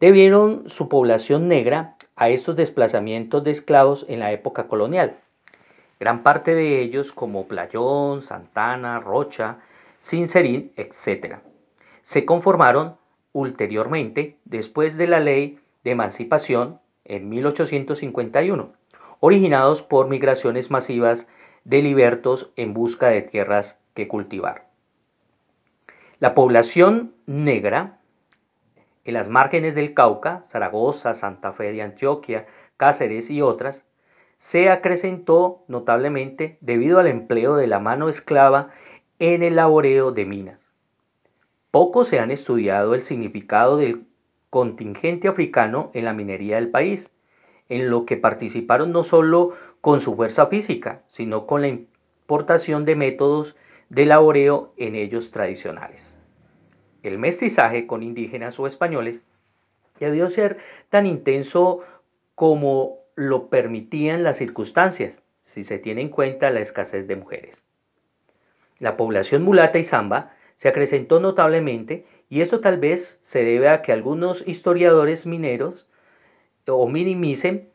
debieron 0.00 0.68
su 0.68 0.88
población 0.88 1.46
negra 1.46 1.94
a 2.16 2.28
estos 2.28 2.56
desplazamientos 2.56 3.44
de 3.44 3.52
esclavos 3.52 4.04
en 4.08 4.18
la 4.18 4.32
época 4.32 4.66
colonial. 4.66 5.16
Gran 6.00 6.24
parte 6.24 6.56
de 6.56 6.80
ellos, 6.80 7.12
como 7.12 7.46
Playón, 7.46 8.20
Santana, 8.20 8.98
Rocha, 8.98 9.58
Sincerín, 10.00 10.72
etc., 10.74 11.36
se 12.02 12.24
conformaron 12.24 12.96
ulteriormente 13.32 14.38
después 14.44 14.96
de 14.96 15.06
la 15.06 15.20
ley 15.20 15.60
de 15.84 15.92
emancipación 15.92 16.80
en 17.04 17.28
1851 17.28 18.83
originados 19.20 19.82
por 19.82 20.08
migraciones 20.08 20.70
masivas 20.70 21.28
de 21.64 21.82
libertos 21.82 22.52
en 22.56 22.74
busca 22.74 23.08
de 23.08 23.22
tierras 23.22 23.80
que 23.94 24.08
cultivar. 24.08 24.68
La 26.18 26.34
población 26.34 27.14
negra 27.26 27.98
en 29.04 29.14
las 29.14 29.28
márgenes 29.28 29.74
del 29.74 29.94
Cauca, 29.94 30.42
Zaragoza, 30.44 31.14
Santa 31.14 31.52
Fe 31.52 31.72
de 31.72 31.82
Antioquia, 31.82 32.46
Cáceres 32.76 33.30
y 33.30 33.42
otras, 33.42 33.86
se 34.38 34.70
acrecentó 34.70 35.64
notablemente 35.68 36.58
debido 36.60 36.98
al 36.98 37.06
empleo 37.06 37.56
de 37.56 37.66
la 37.66 37.78
mano 37.78 38.08
esclava 38.08 38.70
en 39.18 39.42
el 39.42 39.56
laboreo 39.56 40.10
de 40.10 40.24
minas. 40.24 40.72
Poco 41.70 42.04
se 42.04 42.20
han 42.20 42.30
estudiado 42.30 42.94
el 42.94 43.02
significado 43.02 43.76
del 43.76 44.06
contingente 44.50 45.28
africano 45.28 45.90
en 45.94 46.04
la 46.04 46.12
minería 46.12 46.56
del 46.56 46.70
país, 46.70 47.13
en 47.68 47.90
lo 47.90 48.04
que 48.04 48.16
participaron 48.16 48.92
no 48.92 49.02
solo 49.02 49.54
con 49.80 50.00
su 50.00 50.16
fuerza 50.16 50.46
física, 50.46 51.02
sino 51.08 51.46
con 51.46 51.62
la 51.62 51.68
importación 51.68 52.84
de 52.84 52.96
métodos 52.96 53.56
de 53.88 54.06
laboreo 54.06 54.72
en 54.76 54.94
ellos 54.94 55.30
tradicionales. 55.30 56.18
El 57.02 57.18
mestizaje 57.18 57.86
con 57.86 58.02
indígenas 58.02 58.58
o 58.58 58.66
españoles 58.66 59.22
debió 60.00 60.28
ser 60.28 60.58
tan 60.88 61.06
intenso 61.06 61.80
como 62.34 62.98
lo 63.14 63.48
permitían 63.48 64.22
las 64.22 64.38
circunstancias, 64.38 65.22
si 65.42 65.62
se 65.62 65.78
tiene 65.78 66.00
en 66.00 66.08
cuenta 66.08 66.50
la 66.50 66.60
escasez 66.60 67.06
de 67.06 67.16
mujeres. 67.16 67.66
La 68.78 68.96
población 68.96 69.42
mulata 69.42 69.78
y 69.78 69.84
zamba 69.84 70.32
se 70.56 70.68
acrecentó 70.68 71.20
notablemente 71.20 72.06
y 72.28 72.40
esto 72.40 72.60
tal 72.60 72.78
vez 72.78 73.20
se 73.22 73.44
debe 73.44 73.68
a 73.68 73.82
que 73.82 73.92
algunos 73.92 74.46
historiadores 74.48 75.26
mineros 75.26 75.86
o 76.66 76.86
minimicen 76.88 77.68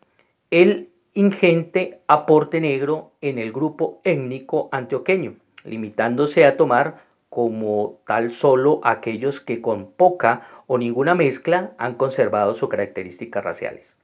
el 0.51 0.89
ingente 1.13 2.01
aporte 2.07 2.61
negro 2.61 3.11
en 3.21 3.39
el 3.39 3.51
grupo 3.51 4.01
étnico 4.03 4.69
antioqueño, 4.71 5.35
limitándose 5.63 6.45
a 6.45 6.57
tomar 6.57 7.03
como 7.29 7.99
tal 8.07 8.31
solo 8.31 8.81
aquellos 8.83 9.39
que 9.39 9.61
con 9.61 9.91
poca 9.91 10.41
o 10.65 10.77
ninguna 10.77 11.13
mezcla 11.15 11.73
han 11.77 11.95
conservado 11.95 12.53
sus 12.53 12.69
características 12.69 13.43
raciales. 13.43 13.99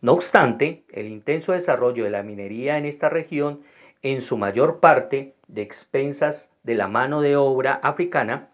No 0.00 0.12
obstante, 0.12 0.84
el 0.92 1.06
intenso 1.06 1.52
desarrollo 1.52 2.04
de 2.04 2.10
la 2.10 2.22
minería 2.22 2.78
en 2.78 2.86
esta 2.86 3.08
región, 3.08 3.62
en 4.02 4.20
su 4.20 4.36
mayor 4.36 4.80
parte 4.80 5.34
de 5.46 5.62
expensas 5.62 6.52
de 6.64 6.74
la 6.74 6.88
mano 6.88 7.20
de 7.20 7.36
obra 7.36 7.74
africana, 7.74 8.48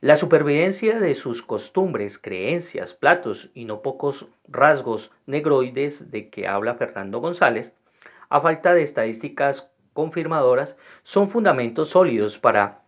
la 0.00 0.16
supervivencia 0.16 0.98
de 0.98 1.14
sus 1.14 1.42
costumbres, 1.42 2.18
creencias, 2.18 2.94
platos 2.94 3.50
y 3.52 3.66
no 3.66 3.82
pocos 3.82 4.28
rasgos 4.48 5.12
negroides 5.26 6.10
de 6.10 6.30
que 6.30 6.48
habla 6.48 6.74
Fernando 6.74 7.20
González, 7.20 7.74
a 8.30 8.40
falta 8.40 8.72
de 8.72 8.82
estadísticas 8.82 9.70
confirmadoras, 9.92 10.78
son 11.02 11.28
fundamentos 11.28 11.90
sólidos 11.90 12.38
para 12.38 12.80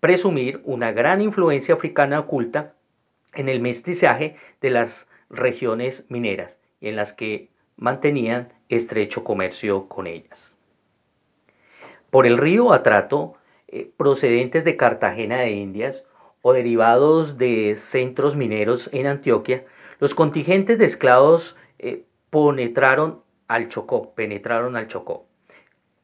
presumir 0.00 0.60
una 0.64 0.90
gran 0.90 1.20
influencia 1.20 1.74
africana 1.74 2.18
oculta 2.18 2.74
en 3.34 3.48
el 3.48 3.60
mestizaje 3.60 4.36
de 4.60 4.70
las 4.70 5.08
regiones 5.30 6.06
mineras 6.08 6.58
y 6.80 6.88
en 6.88 6.96
las 6.96 7.12
que 7.12 7.48
mantenían 7.76 8.52
estrecho 8.68 9.22
comercio 9.22 9.88
con 9.88 10.06
ellas. 10.08 10.56
Por 12.10 12.26
el 12.26 12.38
río 12.38 12.72
Atrato, 12.72 13.34
eh, 13.68 13.90
procedentes 13.96 14.64
de 14.64 14.76
Cartagena 14.76 15.38
de 15.38 15.50
Indias 15.50 16.04
o 16.46 16.52
derivados 16.52 17.38
de 17.38 17.74
centros 17.74 18.36
mineros 18.36 18.88
en 18.92 19.08
Antioquia, 19.08 19.64
los 19.98 20.14
contingentes 20.14 20.78
de 20.78 20.84
esclavos 20.84 21.56
eh, 21.80 22.04
penetraron 22.30 23.24
al 23.48 23.68
Chocó, 23.68 24.14
penetraron 24.14 24.76
al 24.76 24.86
Chocó, 24.86 25.26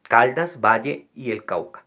Caldas, 0.01 0.59
Valle 0.59 1.07
y 1.15 1.31
el 1.31 1.45
Cauca. 1.45 1.85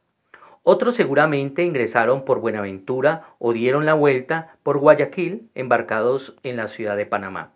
Otros 0.63 0.95
seguramente 0.95 1.65
ingresaron 1.65 2.25
por 2.25 2.41
Buenaventura 2.41 3.35
o 3.39 3.53
dieron 3.53 3.85
la 3.85 3.93
vuelta 3.93 4.57
por 4.63 4.79
Guayaquil, 4.79 5.51
embarcados 5.55 6.39
en 6.43 6.57
la 6.57 6.67
ciudad 6.67 6.97
de 6.97 7.05
Panamá. 7.05 7.53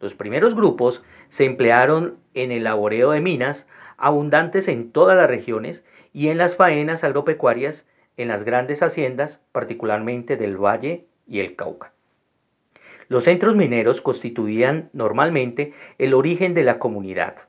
Los 0.00 0.14
primeros 0.14 0.54
grupos 0.54 1.04
se 1.28 1.44
emplearon 1.44 2.16
en 2.32 2.50
el 2.50 2.64
laboreo 2.64 3.10
de 3.10 3.20
minas, 3.20 3.68
abundantes 3.98 4.68
en 4.68 4.90
todas 4.90 5.18
las 5.18 5.28
regiones, 5.28 5.84
y 6.14 6.28
en 6.28 6.38
las 6.38 6.56
faenas 6.56 7.04
agropecuarias 7.04 7.86
en 8.16 8.28
las 8.28 8.44
grandes 8.44 8.82
haciendas, 8.82 9.44
particularmente 9.52 10.36
del 10.36 10.56
Valle 10.56 11.06
y 11.26 11.40
el 11.40 11.56
Cauca. 11.56 11.92
Los 13.08 13.24
centros 13.24 13.54
mineros 13.54 14.00
constituían 14.00 14.90
normalmente 14.92 15.74
el 15.98 16.14
origen 16.14 16.54
de 16.54 16.62
la 16.62 16.78
comunidad. 16.78 17.48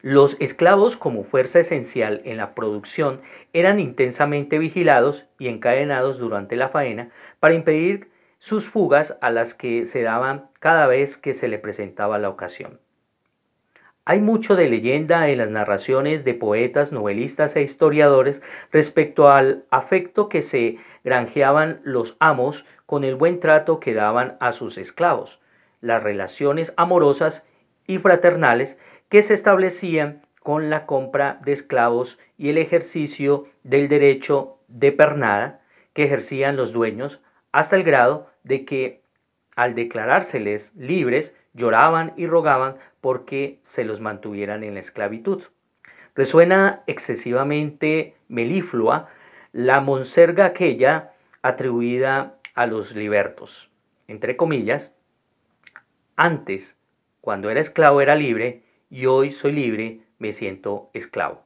Los 0.00 0.36
esclavos 0.40 0.96
como 0.96 1.22
fuerza 1.22 1.60
esencial 1.60 2.22
en 2.24 2.36
la 2.36 2.56
producción 2.56 3.20
eran 3.52 3.78
intensamente 3.78 4.58
vigilados 4.58 5.28
y 5.38 5.46
encadenados 5.46 6.18
durante 6.18 6.56
la 6.56 6.68
faena 6.68 7.10
para 7.38 7.54
impedir 7.54 8.10
sus 8.40 8.68
fugas 8.68 9.16
a 9.20 9.30
las 9.30 9.54
que 9.54 9.84
se 9.84 10.02
daban 10.02 10.50
cada 10.58 10.88
vez 10.88 11.16
que 11.16 11.32
se 11.32 11.46
le 11.46 11.60
presentaba 11.60 12.18
la 12.18 12.28
ocasión. 12.28 12.81
Hay 14.04 14.18
mucho 14.18 14.56
de 14.56 14.68
leyenda 14.68 15.28
en 15.28 15.38
las 15.38 15.50
narraciones 15.50 16.24
de 16.24 16.34
poetas, 16.34 16.90
novelistas 16.90 17.54
e 17.54 17.62
historiadores 17.62 18.42
respecto 18.72 19.28
al 19.28 19.64
afecto 19.70 20.28
que 20.28 20.42
se 20.42 20.78
granjeaban 21.04 21.80
los 21.84 22.16
amos 22.18 22.66
con 22.84 23.04
el 23.04 23.14
buen 23.14 23.38
trato 23.38 23.78
que 23.78 23.94
daban 23.94 24.36
a 24.40 24.50
sus 24.50 24.76
esclavos, 24.76 25.40
las 25.80 26.02
relaciones 26.02 26.74
amorosas 26.76 27.46
y 27.86 27.98
fraternales 27.98 28.76
que 29.08 29.22
se 29.22 29.34
establecían 29.34 30.26
con 30.40 30.68
la 30.68 30.84
compra 30.84 31.38
de 31.44 31.52
esclavos 31.52 32.18
y 32.36 32.48
el 32.48 32.58
ejercicio 32.58 33.46
del 33.62 33.88
derecho 33.88 34.58
de 34.66 34.90
pernada 34.90 35.60
que 35.92 36.04
ejercían 36.04 36.56
los 36.56 36.72
dueños 36.72 37.22
hasta 37.52 37.76
el 37.76 37.84
grado 37.84 38.26
de 38.42 38.64
que 38.64 39.02
al 39.54 39.76
declarárseles 39.76 40.74
libres 40.74 41.36
lloraban 41.54 42.12
y 42.16 42.26
rogaban 42.26 42.76
porque 43.00 43.58
se 43.62 43.84
los 43.84 44.00
mantuvieran 44.00 44.64
en 44.64 44.74
la 44.74 44.80
esclavitud. 44.80 45.42
Resuena 46.14 46.82
excesivamente 46.86 48.16
meliflua 48.28 49.08
la 49.52 49.80
monserga 49.80 50.46
aquella 50.46 51.12
atribuida 51.42 52.38
a 52.54 52.66
los 52.66 52.94
libertos. 52.94 53.70
Entre 54.08 54.36
comillas, 54.36 54.94
antes, 56.16 56.78
cuando 57.20 57.50
era 57.50 57.60
esclavo 57.60 58.00
era 58.00 58.14
libre, 58.14 58.62
y 58.90 59.06
hoy 59.06 59.30
soy 59.30 59.52
libre, 59.52 60.00
me 60.18 60.32
siento 60.32 60.90
esclavo. 60.92 61.44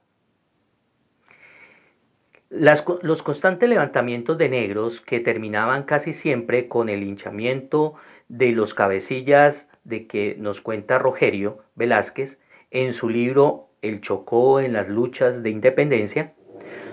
los 2.50 3.22
constantes 3.22 3.68
levantamientos 3.68 4.38
de 4.38 4.48
negros 4.48 5.00
que 5.00 5.20
terminaban 5.20 5.84
casi 5.84 6.12
siempre 6.12 6.68
con 6.68 6.88
el 6.88 7.02
hinchamiento 7.02 7.94
de 8.28 8.52
los 8.52 8.74
cabecillas 8.74 9.68
de 9.86 10.06
que 10.06 10.36
nos 10.38 10.60
cuenta 10.60 10.98
Rogerio 10.98 11.58
Velázquez 11.74 12.42
en 12.70 12.92
su 12.92 13.08
libro 13.08 13.68
El 13.82 14.00
Chocó 14.00 14.60
en 14.60 14.72
las 14.72 14.88
luchas 14.88 15.42
de 15.42 15.50
independencia, 15.50 16.34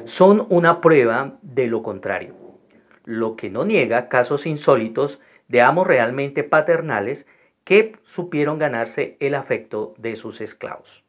son 0.06 0.46
una 0.50 0.82
prueba 0.82 1.40
de 1.42 1.68
lo 1.68 1.82
contrario, 1.82 2.36
lo 3.04 3.36
que 3.36 3.50
no 3.50 3.66
niega 3.66 4.10
casos 4.10 4.46
insólitos 4.46 5.22
de 5.48 5.62
amos 5.62 5.88
realmente 5.88 6.44
paternales 6.44 7.28
que 7.64 7.96
supieron 8.04 8.60
ganarse 8.60 9.18
el 9.20 9.36
afecto 9.36 9.96
de 9.98 10.16
sus 10.16 10.42
esclavos. 10.42 11.06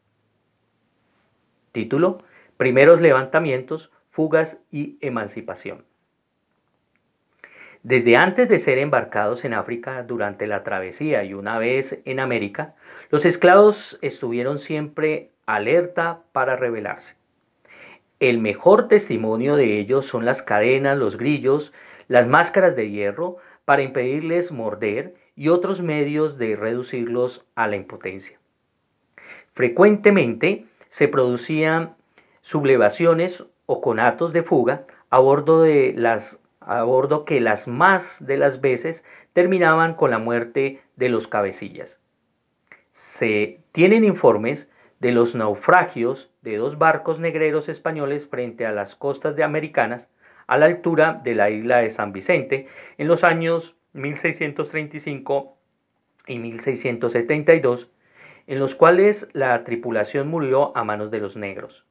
Título, 1.73 2.19
Primeros 2.57 3.01
levantamientos, 3.01 3.93
fugas 4.11 4.63
y 4.71 4.97
emancipación. 5.01 5.85
Desde 7.85 8.17
antes 8.17 8.49
de 8.49 8.59
ser 8.59 8.79
embarcados 8.79 9.45
en 9.45 9.53
África 9.53 10.03
durante 10.05 10.47
la 10.47 10.65
travesía 10.65 11.23
y 11.23 11.35
una 11.35 11.59
vez 11.59 12.01
en 12.07 12.19
América, 12.19 12.75
los 13.11 13.27
esclavos 13.27 13.99
estuvieron 14.01 14.59
siempre 14.59 15.33
alerta 15.45 16.23
para 16.33 16.57
rebelarse. 16.57 17.17
El 18.21 18.39
mejor 18.39 18.89
testimonio 18.89 19.55
de 19.57 19.79
ellos 19.79 20.07
son 20.07 20.25
las 20.25 20.41
cadenas, 20.41 20.97
los 20.97 21.19
grillos, 21.19 21.75
las 22.09 22.27
máscaras 22.27 22.75
de 22.75 22.89
hierro 22.89 23.37
para 23.67 23.83
impedirles 23.83 24.51
morder 24.51 25.15
y 25.37 25.49
otros 25.49 25.83
medios 25.83 26.39
de 26.39 26.57
reducirlos 26.57 27.47
a 27.55 27.69
la 27.69 27.77
impotencia. 27.77 28.39
Frecuentemente 29.53 30.65
se 30.89 31.07
producían 31.07 31.97
sublevaciones 32.41 33.45
o 33.67 33.83
conatos 33.83 34.33
de 34.33 34.43
fuga 34.43 34.87
a 35.11 35.19
bordo, 35.19 35.61
de 35.61 35.93
las, 35.95 36.44
a 36.67 36.83
bordo 36.83 37.25
que 37.25 37.41
las 37.41 37.69
más 37.69 38.27
de 38.27 38.37
las 38.37 38.61
veces 38.61 39.05
terminaban 39.33 39.95
con 39.95 40.11
la 40.11 40.19
muerte 40.19 40.81
de 40.97 41.09
los 41.09 41.29
cabecillas. 41.29 42.01
Se 42.91 43.61
tienen 43.73 44.05
informes 44.05 44.71
de 45.01 45.13
los 45.13 45.35
naufragios 45.35 46.33
de 46.43 46.57
dos 46.57 46.79
barcos 46.79 47.19
negreros 47.19 47.69
españoles 47.69 48.27
frente 48.27 48.65
a 48.67 48.73
las 48.73 48.95
costas 48.95 49.37
de 49.37 49.45
Americanas 49.45 50.09
a 50.47 50.57
la 50.59 50.67
altura 50.67 51.21
de 51.25 51.35
la 51.35 51.51
isla 51.51 51.79
de 51.79 51.91
San 51.91 52.13
Vicente 52.13 52.69
en 52.99 53.09
los 53.09 53.25
años 53.25 53.77
1635 53.93 55.57
y 56.27 56.39
1672, 56.39 57.91
en 58.47 58.59
los 58.59 58.75
cuales 58.75 59.29
la 59.33 59.65
tripulación 59.65 60.29
murió 60.29 60.77
a 60.77 60.85
manos 60.85 61.11
de 61.11 61.21
los 61.21 61.37
negros. 61.37 61.87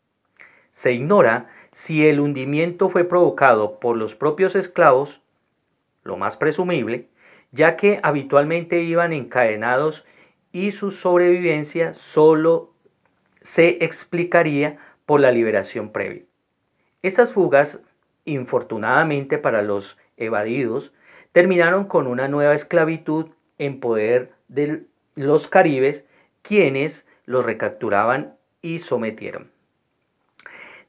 Se 0.71 0.91
ignora 0.93 1.49
si 1.73 2.07
el 2.07 2.19
hundimiento 2.19 2.89
fue 2.89 3.03
provocado 3.03 3.79
por 3.79 3.97
los 3.97 4.13
propios 4.15 4.55
esclavos, 4.55 5.23
lo 6.03 6.17
más 6.17 6.37
presumible, 6.37 7.09
ya 7.51 7.75
que 7.75 7.99
habitualmente 8.03 8.83
iban 8.83 9.11
encadenados 9.11 10.05
y 10.51 10.71
su 10.71 10.91
sobrevivencia 10.91 11.95
solo 11.95 12.71
se 13.41 13.83
explicaría 13.83 14.77
por 15.05 15.19
la 15.19 15.31
liberación 15.31 15.91
previa. 15.91 16.23
Estas 17.01 17.33
fugas, 17.33 17.83
infortunadamente 18.23 19.37
para 19.39 19.63
los 19.63 19.97
evadidos, 20.15 20.93
terminaron 21.31 21.85
con 21.85 22.05
una 22.07 22.27
nueva 22.27 22.53
esclavitud 22.53 23.31
en 23.57 23.79
poder 23.79 24.31
de 24.47 24.85
los 25.15 25.47
caribes, 25.47 26.07
quienes 26.43 27.07
los 27.25 27.43
recapturaban 27.43 28.35
y 28.61 28.79
sometieron. 28.79 29.52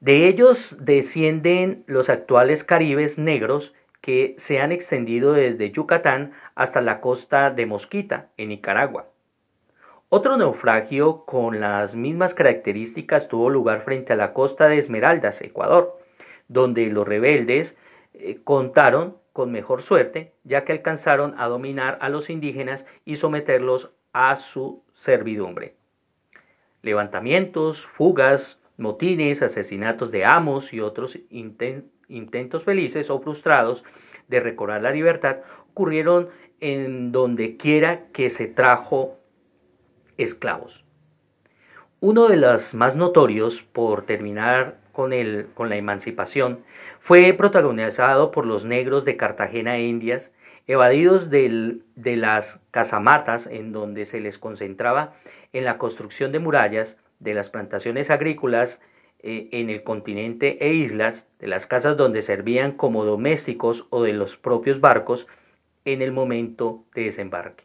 De 0.05 0.29
ellos 0.29 0.77
descienden 0.81 1.83
los 1.87 2.11
actuales 2.11 2.63
caribes 2.63 3.17
negros 3.17 3.75
que 4.03 4.35
se 4.37 4.61
han 4.61 4.71
extendido 4.71 5.33
desde 5.33 5.71
Yucatán 5.71 6.33
hasta 6.55 6.83
la 6.83 7.01
costa 7.01 7.51
de 7.51 7.65
Mosquita, 7.65 8.29
en 8.37 8.51
Nicaragua. 8.51 9.09
Otro 10.11 10.37
naufragio 10.37 11.25
con 11.25 11.59
las 11.59 11.95
mismas 11.95 12.35
características 12.35 13.29
tuvo 13.29 13.49
lugar 13.49 13.81
frente 13.81 14.13
a 14.13 14.17
la 14.17 14.35
costa 14.35 14.69
de 14.69 14.77
Esmeraldas, 14.77 15.41
Ecuador, 15.41 15.99
donde 16.49 16.85
los 16.89 17.09
rebeldes 17.09 17.79
eh, 18.13 18.41
contaron 18.45 19.17
con 19.33 19.53
mejor 19.53 19.81
suerte, 19.81 20.35
ya 20.45 20.67
que 20.67 20.73
alcanzaron 20.73 21.35
a 21.39 21.49
dominar 21.49 21.97
a 22.03 22.11
los 22.11 22.29
indígenas 22.29 22.87
y 23.07 23.17
someterlos 23.17 23.95
a 24.13 24.37
su 24.37 24.85
servidumbre. 24.93 25.77
Levantamientos, 26.83 27.87
fugas, 27.87 28.61
motines, 28.77 29.43
asesinatos 29.43 30.11
de 30.11 30.25
amos 30.25 30.73
y 30.73 30.81
otros 30.81 31.19
intentos 31.31 32.65
felices 32.65 33.11
o 33.11 33.21
frustrados 33.21 33.85
de 34.29 34.41
recobrar 34.41 34.83
la 34.83 34.91
libertad 34.91 35.39
ocurrieron 35.71 36.29
en 36.61 37.13
donde 37.13 37.57
quiera 37.57 38.07
que 38.13 38.31
se 38.31 38.47
trajo 38.47 39.19
esclavos. 40.17 40.85
Uno 42.01 42.29
de 42.29 42.37
los 42.37 42.75
más 42.75 42.97
notorios, 42.97 43.63
por 43.63 44.03
terminar 44.03 44.79
con, 44.93 45.13
el, 45.13 45.49
con 45.55 45.69
la 45.69 45.77
emancipación, 45.77 46.61
fue 47.01 47.33
protagonizado 47.33 48.31
por 48.31 48.47
los 48.47 48.65
negros 48.65 49.05
de 49.05 49.17
Cartagena 49.17 49.77
e 49.77 49.83
Indias, 49.83 50.33
evadidos 50.67 51.29
de 51.29 51.83
las 51.97 52.63
casamatas 52.71 53.47
en 53.47 53.73
donde 53.73 54.07
se 54.07 54.21
les 54.21 54.39
concentraba 54.39 55.15
en 55.53 55.65
la 55.65 55.79
construcción 55.79 56.33
de 56.33 56.39
murallas, 56.39 57.04
de 57.21 57.35
las 57.35 57.51
plantaciones 57.51 58.11
agrícolas 58.11 58.81
eh, 59.21 59.49
en 59.53 59.71
el 59.71 59.83
continente 59.83 60.59
e 60.65 60.75
islas, 60.75 61.29
de 61.39 61.47
las 61.47 61.67
casas 61.67 61.97
donde 61.97 62.23
servían 62.23 62.73
como 62.73 63.05
domésticos 63.05 63.87
o 63.91 64.03
de 64.03 64.13
los 64.13 64.37
propios 64.37 64.81
barcos 64.81 65.27
en 65.85 66.03
el 66.03 66.13
momento 66.13 66.85
de 66.95 67.05
desembarque. 67.05 67.65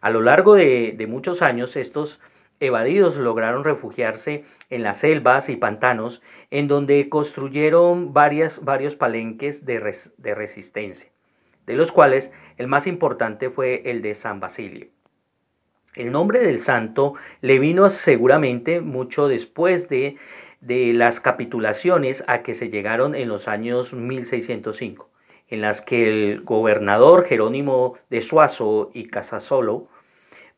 A 0.00 0.10
lo 0.10 0.20
largo 0.20 0.54
de, 0.54 0.94
de 0.96 1.06
muchos 1.06 1.42
años 1.42 1.76
estos 1.76 2.20
evadidos 2.62 3.16
lograron 3.16 3.64
refugiarse 3.64 4.44
en 4.70 4.82
las 4.82 4.98
selvas 4.98 5.48
y 5.48 5.56
pantanos, 5.56 6.22
en 6.50 6.68
donde 6.68 7.08
construyeron 7.08 8.12
varias, 8.12 8.64
varios 8.64 8.94
palenques 8.94 9.66
de, 9.66 9.80
de 10.16 10.34
resistencia, 10.34 11.10
de 11.66 11.74
los 11.74 11.90
cuales 11.90 12.32
el 12.58 12.68
más 12.68 12.86
importante 12.86 13.50
fue 13.50 13.82
el 13.90 14.00
de 14.00 14.14
San 14.14 14.38
Basilio. 14.38 14.86
El 15.94 16.10
nombre 16.10 16.40
del 16.40 16.60
santo 16.60 17.14
le 17.42 17.58
vino 17.58 17.90
seguramente 17.90 18.80
mucho 18.80 19.28
después 19.28 19.90
de, 19.90 20.16
de 20.62 20.94
las 20.94 21.20
capitulaciones 21.20 22.24
a 22.28 22.42
que 22.42 22.54
se 22.54 22.70
llegaron 22.70 23.14
en 23.14 23.28
los 23.28 23.46
años 23.46 23.92
1605, 23.92 25.10
en 25.48 25.60
las 25.60 25.82
que 25.82 26.08
el 26.08 26.40
gobernador 26.44 27.26
Jerónimo 27.26 27.98
de 28.08 28.22
Suazo 28.22 28.90
y 28.94 29.08
Casasolo, 29.08 29.88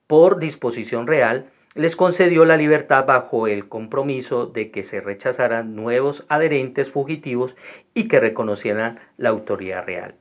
por 0.07 0.39
disposición 0.39 1.09
real, 1.09 1.51
les 1.75 1.97
concedió 1.97 2.45
la 2.45 2.57
libertad 2.57 3.05
bajo 3.05 3.49
el 3.49 3.69
compromiso 3.69 4.47
de 4.47 4.71
que 4.71 4.85
se 4.85 5.01
rechazaran 5.01 5.75
nuevos 5.75 6.25
adherentes 6.29 6.93
fugitivos 6.93 7.57
y 7.93 8.07
que 8.07 8.21
reconocieran 8.21 9.01
la 9.17 9.31
autoridad 9.31 9.85
real. 9.85 10.15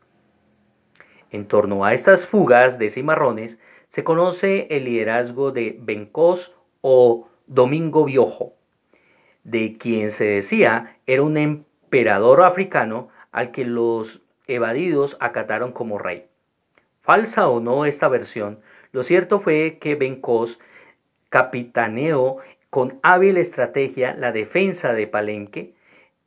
En 1.30 1.46
torno 1.46 1.86
a 1.86 1.94
estas 1.94 2.26
fugas 2.26 2.80
de 2.80 2.90
cimarrones 2.90 3.60
se 3.94 4.04
conoce 4.04 4.66
el 4.72 4.86
liderazgo 4.86 5.52
de 5.52 5.78
Bencos 5.80 6.58
o 6.82 7.28
Domingo 7.46 8.06
Biojo, 8.06 8.56
de 9.44 9.78
quien 9.78 10.10
se 10.10 10.26
decía 10.26 10.98
era 11.06 11.22
un 11.22 11.38
emperador 11.38 12.42
africano 12.42 13.10
al 13.32 13.52
que 13.52 13.66
los 13.66 14.24
evadidos 14.48 15.16
acataron 15.20 15.74
como 15.74 16.00
rey. 16.00 16.26
Falsa 17.02 17.48
o 17.48 17.60
no 17.60 17.86
esta 17.86 18.08
versión, 18.08 18.62
lo 18.94 19.04
cierto 19.04 19.42
fue 19.42 19.78
que 19.80 19.94
Bencos 19.94 20.60
capitaneó 21.30 22.38
con 22.72 23.00
hábil 23.04 23.38
estrategia 23.38 24.16
la 24.16 24.32
defensa 24.32 24.94
de 24.94 25.06
Palenque, 25.06 25.76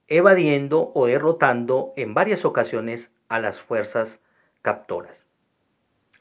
evadiendo 0.06 0.92
o 0.94 1.06
derrotando 1.06 1.94
en 1.96 2.14
varias 2.14 2.44
ocasiones 2.44 3.12
a 3.28 3.40
las 3.40 3.60
fuerzas 3.60 4.22
captoras. 4.62 5.26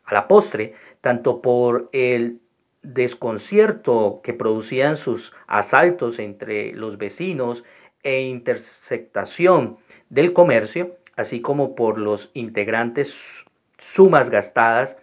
A 0.06 0.14
la 0.14 0.28
postre, 0.28 0.76
tanto 1.06 1.40
por 1.40 1.88
el 1.92 2.40
desconcierto 2.82 4.22
que 4.24 4.34
producían 4.34 4.98
sus 4.98 5.36
asaltos 5.46 6.18
entre 6.18 6.74
los 6.74 6.98
vecinos 6.98 7.64
e 8.02 8.22
intersectación 8.22 9.78
del 10.10 10.34
comercio, 10.34 10.98
así 11.16 11.42
como 11.42 11.76
por 11.76 12.00
los 12.00 12.32
integrantes 12.34 13.46
sumas 13.78 14.32
gastadas 14.32 15.00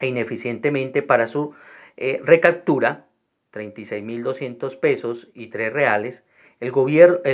e 0.00 0.06
ineficientemente 0.06 1.02
para 1.02 1.26
su 1.26 1.54
eh, 1.98 2.18
recaptura, 2.24 3.04
36.200 3.52 4.80
pesos 4.80 5.28
y 5.34 5.48
3 5.48 5.70
reales, 5.70 6.24
el 6.60 6.72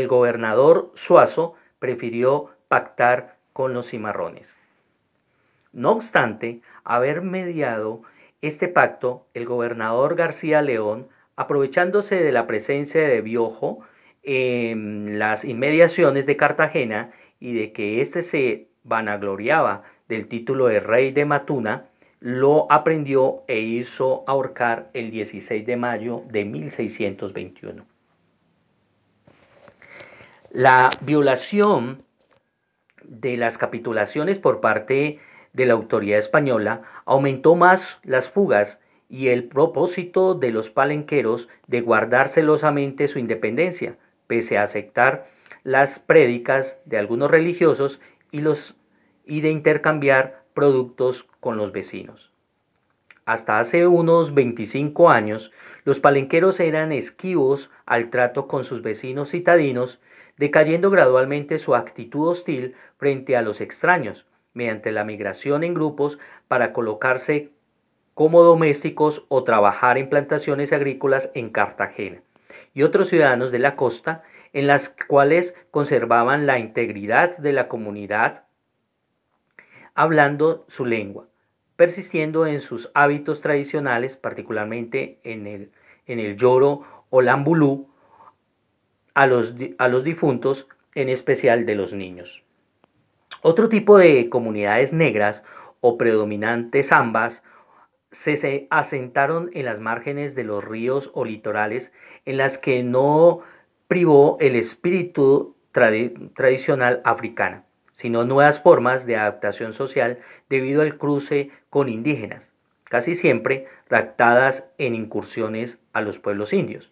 gobernador 0.08 0.90
Suazo 0.94 1.54
prefirió 1.78 2.50
pactar 2.66 3.36
con 3.52 3.74
los 3.74 3.86
cimarrones. 3.88 4.58
No 5.72 5.92
obstante, 5.92 6.60
haber 6.84 7.22
mediado 7.22 8.02
este 8.42 8.68
pacto, 8.68 9.26
el 9.34 9.46
gobernador 9.46 10.16
García 10.16 10.60
León, 10.60 11.08
aprovechándose 11.36 12.16
de 12.16 12.32
la 12.32 12.46
presencia 12.46 13.06
de 13.08 13.20
Biojo 13.22 13.80
en 14.22 15.18
las 15.18 15.44
inmediaciones 15.44 16.26
de 16.26 16.36
Cartagena 16.36 17.12
y 17.40 17.54
de 17.54 17.72
que 17.72 18.00
éste 18.00 18.22
se 18.22 18.68
vanagloriaba 18.84 19.84
del 20.08 20.28
título 20.28 20.66
de 20.66 20.80
rey 20.80 21.12
de 21.12 21.24
Matuna, 21.24 21.86
lo 22.20 22.70
aprendió 22.70 23.42
e 23.48 23.60
hizo 23.60 24.24
ahorcar 24.26 24.90
el 24.92 25.10
16 25.10 25.66
de 25.66 25.76
mayo 25.76 26.22
de 26.28 26.44
1621. 26.44 27.86
La 30.50 30.90
violación 31.00 32.04
de 33.02 33.36
las 33.36 33.58
capitulaciones 33.58 34.38
por 34.38 34.60
parte 34.60 34.94
de 34.94 35.31
la 35.54 35.74
autoridad 35.74 36.18
española 36.18 36.82
aumentó 37.04 37.54
más 37.54 38.00
las 38.04 38.28
fugas 38.30 38.82
y 39.08 39.28
el 39.28 39.44
propósito 39.44 40.34
de 40.34 40.50
los 40.50 40.70
palenqueros 40.70 41.48
de 41.66 41.82
guardar 41.82 42.28
celosamente 42.28 43.08
su 43.08 43.18
independencia, 43.18 43.98
pese 44.26 44.56
a 44.56 44.62
aceptar 44.62 45.28
las 45.64 45.98
prédicas 45.98 46.80
de 46.86 46.96
algunos 46.98 47.30
religiosos 47.30 48.00
y, 48.30 48.40
los, 48.40 48.76
y 49.26 49.42
de 49.42 49.50
intercambiar 49.50 50.44
productos 50.54 51.28
con 51.40 51.56
los 51.56 51.72
vecinos. 51.72 52.32
Hasta 53.24 53.58
hace 53.58 53.86
unos 53.86 54.34
25 54.34 55.10
años, 55.10 55.52
los 55.84 56.00
palenqueros 56.00 56.58
eran 56.58 56.90
esquivos 56.90 57.70
al 57.86 58.10
trato 58.10 58.48
con 58.48 58.64
sus 58.64 58.82
vecinos 58.82 59.30
citadinos, 59.30 60.00
decayendo 60.38 60.90
gradualmente 60.90 61.58
su 61.58 61.74
actitud 61.74 62.28
hostil 62.28 62.74
frente 62.96 63.36
a 63.36 63.42
los 63.42 63.60
extraños, 63.60 64.26
mediante 64.54 64.92
la 64.92 65.04
migración 65.04 65.64
en 65.64 65.74
grupos 65.74 66.18
para 66.48 66.72
colocarse 66.72 67.50
como 68.14 68.42
domésticos 68.42 69.24
o 69.28 69.44
trabajar 69.44 69.98
en 69.98 70.08
plantaciones 70.08 70.72
agrícolas 70.72 71.30
en 71.34 71.50
Cartagena, 71.50 72.22
y 72.74 72.82
otros 72.82 73.08
ciudadanos 73.08 73.50
de 73.50 73.58
la 73.58 73.76
costa, 73.76 74.22
en 74.52 74.66
las 74.66 74.94
cuales 75.08 75.56
conservaban 75.70 76.46
la 76.46 76.58
integridad 76.58 77.38
de 77.38 77.52
la 77.52 77.68
comunidad 77.68 78.44
hablando 79.94 80.64
su 80.68 80.86
lengua, 80.86 81.26
persistiendo 81.76 82.46
en 82.46 82.60
sus 82.60 82.90
hábitos 82.94 83.40
tradicionales, 83.40 84.16
particularmente 84.16 85.20
en 85.24 85.46
el, 85.46 85.72
en 86.06 86.18
el 86.18 86.36
lloro 86.36 86.84
o 87.10 87.22
lambulú 87.22 87.88
a 89.14 89.26
los, 89.26 89.54
a 89.78 89.88
los 89.88 90.04
difuntos, 90.04 90.68
en 90.94 91.08
especial 91.08 91.64
de 91.66 91.74
los 91.74 91.92
niños. 91.94 92.44
Otro 93.42 93.68
tipo 93.68 93.98
de 93.98 94.28
comunidades 94.28 94.92
negras 94.92 95.44
o 95.80 95.98
predominantes 95.98 96.92
ambas 96.92 97.42
se, 98.10 98.36
se, 98.36 98.66
asentaron 98.70 99.50
en 99.52 99.64
las 99.64 99.80
márgenes 99.80 100.34
de 100.34 100.44
los 100.44 100.64
ríos 100.64 101.10
o 101.14 101.24
litorales 101.24 101.92
en 102.24 102.36
las 102.36 102.56
que 102.58 102.82
no 102.82 103.40
privó 103.88 104.36
el 104.40 104.56
espíritu 104.56 105.56
tradicional 105.72 107.00
africano 107.04 107.64
sino 107.92 108.24
nuevas 108.24 108.60
formas 108.60 109.06
de 109.06 109.16
adaptación 109.16 109.72
social 109.72 110.18
debido 110.48 110.82
al 110.82 110.98
cruce 110.98 111.50
con 111.70 111.88
indígenas, 111.88 112.52
casi 112.84 113.14
siempre 113.14 113.66
raptadas 113.88 114.72
en 114.78 114.94
incursiones 114.94 115.80
a 115.92 116.00
los 116.00 116.18
pueblos 116.18 116.52
indios. 116.52 116.91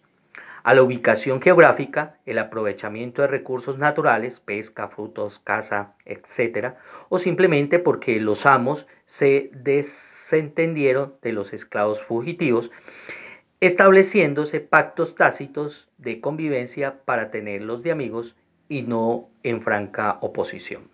A 0.63 0.75
la 0.75 0.83
ubicación 0.83 1.41
geográfica, 1.41 2.19
el 2.25 2.37
aprovechamiento 2.37 3.23
de 3.23 3.27
recursos 3.27 3.77
naturales, 3.79 4.39
pesca, 4.39 4.87
frutos, 4.89 5.39
caza, 5.39 5.95
etc., 6.05 6.75
o 7.09 7.17
simplemente 7.17 7.79
porque 7.79 8.19
los 8.19 8.45
amos 8.45 8.87
se 9.05 9.49
desentendieron 9.53 11.15
de 11.21 11.33
los 11.33 11.53
esclavos 11.53 12.03
fugitivos, 12.03 12.71
estableciéndose 13.59 14.59
pactos 14.59 15.15
tácitos 15.15 15.89
de 15.97 16.21
convivencia 16.21 17.03
para 17.05 17.31
tenerlos 17.31 17.81
de 17.81 17.91
amigos 17.91 18.37
y 18.69 18.83
no 18.83 19.29
en 19.43 19.61
franca 19.61 20.17
oposición. 20.21 20.89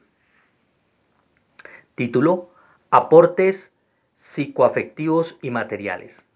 Título, 1.96 2.52
Aportes 2.90 3.74
psicoafectivos 4.14 5.40
y 5.42 5.52
materiales. 5.52 6.27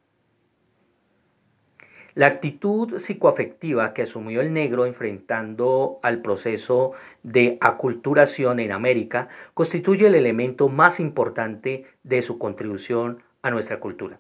La 2.14 2.28
actitud 2.28 2.98
psicoafectiva 2.98 3.94
que 3.94 4.02
asumió 4.02 4.42
el 4.42 4.54
negro 4.54 4.86
enfrentando 4.86 6.00
al 6.04 6.22
proceso 6.22 6.92
de 7.24 7.58
aculturación 7.62 8.60
en 8.60 8.74
América 8.74 9.30
constituye 9.54 10.08
el 10.08 10.16
elemento 10.16 10.68
más 10.68 11.00
importante 11.00 11.86
de 12.04 12.22
su 12.22 12.38
contribución 12.38 13.24
a 13.42 13.50
nuestra 13.50 13.80
cultura. 13.80 14.20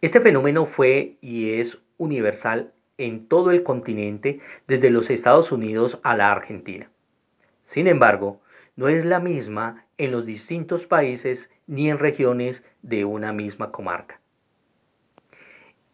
Este 0.00 0.20
fenómeno 0.20 0.66
fue 0.66 1.16
y 1.20 1.52
es 1.52 1.84
universal 1.96 2.72
en 2.98 3.26
todo 3.26 3.50
el 3.50 3.62
continente, 3.62 4.40
desde 4.66 4.90
los 4.90 5.10
Estados 5.10 5.50
Unidos 5.52 6.00
a 6.04 6.16
la 6.16 6.30
Argentina. 6.30 6.90
Sin 7.62 7.86
embargo, 7.86 8.40
no 8.76 8.88
es 8.88 9.04
la 9.04 9.20
misma 9.20 9.86
en 9.98 10.10
los 10.10 10.26
distintos 10.26 10.86
países 10.86 11.50
ni 11.66 11.88
en 11.88 11.98
regiones 11.98 12.64
de 12.82 13.04
una 13.04 13.32
misma 13.32 13.72
comarca. 13.72 14.20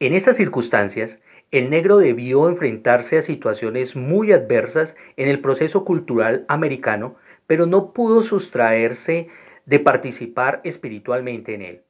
En 0.02 0.14
estas 0.14 0.38
circunstancias, 0.38 1.20
el 1.50 1.68
negro 1.68 1.98
debió 1.98 2.48
enfrentarse 2.48 3.18
a 3.18 3.22
situaciones 3.22 3.96
muy 3.96 4.32
adversas 4.32 4.96
en 5.18 5.28
el 5.28 5.40
proceso 5.40 5.84
cultural 5.84 6.46
americano, 6.48 7.16
pero 7.46 7.66
no 7.66 7.92
pudo 7.92 8.22
sustraerse 8.22 9.28
de 9.66 9.78
participar 9.78 10.62
espiritualmente 10.64 11.52
en 11.52 11.60
él. 11.60 11.82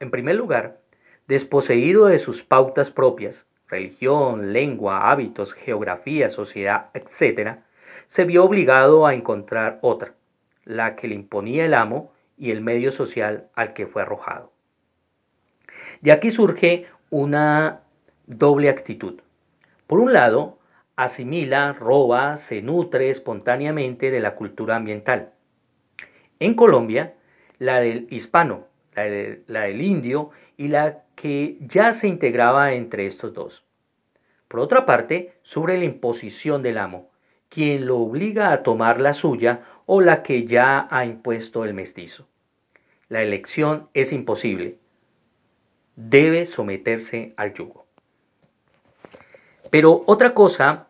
En 0.00 0.10
primer 0.10 0.34
lugar, 0.34 0.80
desposeído 1.28 2.06
de 2.06 2.18
sus 2.18 2.42
pautas 2.42 2.90
propias, 2.90 3.46
religión, 3.68 4.52
lengua, 4.52 5.08
hábitos, 5.12 5.52
geografía, 5.52 6.30
sociedad, 6.30 6.86
etc., 6.94 7.58
se 8.08 8.24
vio 8.24 8.42
obligado 8.42 9.06
a 9.06 9.14
encontrar 9.14 9.78
otra, 9.82 10.14
la 10.64 10.96
que 10.96 11.06
le 11.06 11.14
imponía 11.14 11.64
el 11.64 11.74
amo 11.74 12.12
y 12.36 12.50
el 12.50 12.60
medio 12.60 12.90
social 12.90 13.48
al 13.54 13.72
que 13.72 13.86
fue 13.86 14.02
arrojado. 14.02 14.50
De 16.00 16.10
aquí 16.10 16.32
surge 16.32 16.86
una 17.10 17.82
doble 18.26 18.68
actitud. 18.68 19.20
Por 19.86 19.98
un 19.98 20.12
lado, 20.12 20.58
asimila, 20.96 21.72
roba, 21.72 22.36
se 22.36 22.62
nutre 22.62 23.10
espontáneamente 23.10 24.10
de 24.10 24.20
la 24.20 24.34
cultura 24.36 24.76
ambiental. 24.76 25.32
En 26.38 26.54
Colombia, 26.54 27.14
la 27.58 27.80
del 27.80 28.06
hispano, 28.10 28.66
la, 28.94 29.62
del 29.62 29.82
indio 29.82 30.30
y 30.56 30.68
la 30.68 31.02
que 31.14 31.58
ya 31.60 31.92
se 31.92 32.08
integraba 32.08 32.72
entre 32.72 33.06
estos 33.06 33.34
dos. 33.34 33.64
Por 34.48 34.60
otra 34.60 34.86
parte, 34.86 35.34
sobre 35.42 35.78
la 35.78 35.84
imposición 35.84 36.62
del 36.62 36.78
amo, 36.78 37.10
quien 37.48 37.86
lo 37.86 37.98
obliga 37.98 38.52
a 38.52 38.62
tomar 38.62 39.00
la 39.00 39.12
suya 39.12 39.62
o 39.86 40.00
la 40.00 40.22
que 40.22 40.44
ya 40.44 40.88
ha 40.90 41.04
impuesto 41.04 41.64
el 41.64 41.74
mestizo. 41.74 42.28
La 43.08 43.22
elección 43.22 43.88
es 43.92 44.12
imposible, 44.12 44.78
debe 46.08 46.46
someterse 46.46 47.34
al 47.36 47.52
yugo. 47.52 47.86
Pero 49.70 50.02
otra 50.06 50.34
cosa 50.34 50.88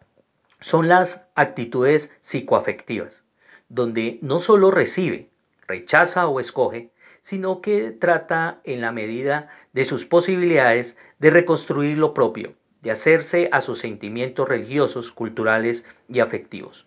son 0.60 0.88
las 0.88 1.28
actitudes 1.34 2.16
psicoafectivas, 2.20 3.24
donde 3.68 4.18
no 4.22 4.38
solo 4.38 4.70
recibe, 4.70 5.28
rechaza 5.66 6.28
o 6.28 6.38
escoge, 6.38 6.90
sino 7.22 7.60
que 7.60 7.90
trata 7.90 8.60
en 8.64 8.80
la 8.80 8.92
medida 8.92 9.50
de 9.72 9.84
sus 9.84 10.06
posibilidades 10.06 10.96
de 11.18 11.30
reconstruir 11.30 11.98
lo 11.98 12.14
propio, 12.14 12.54
de 12.80 12.90
hacerse 12.90 13.48
a 13.52 13.60
sus 13.60 13.78
sentimientos 13.78 14.48
religiosos, 14.48 15.12
culturales 15.12 15.86
y 16.08 16.20
afectivos. 16.20 16.86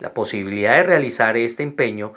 La 0.00 0.12
posibilidad 0.12 0.76
de 0.76 0.82
realizar 0.82 1.36
este 1.36 1.62
empeño 1.62 2.14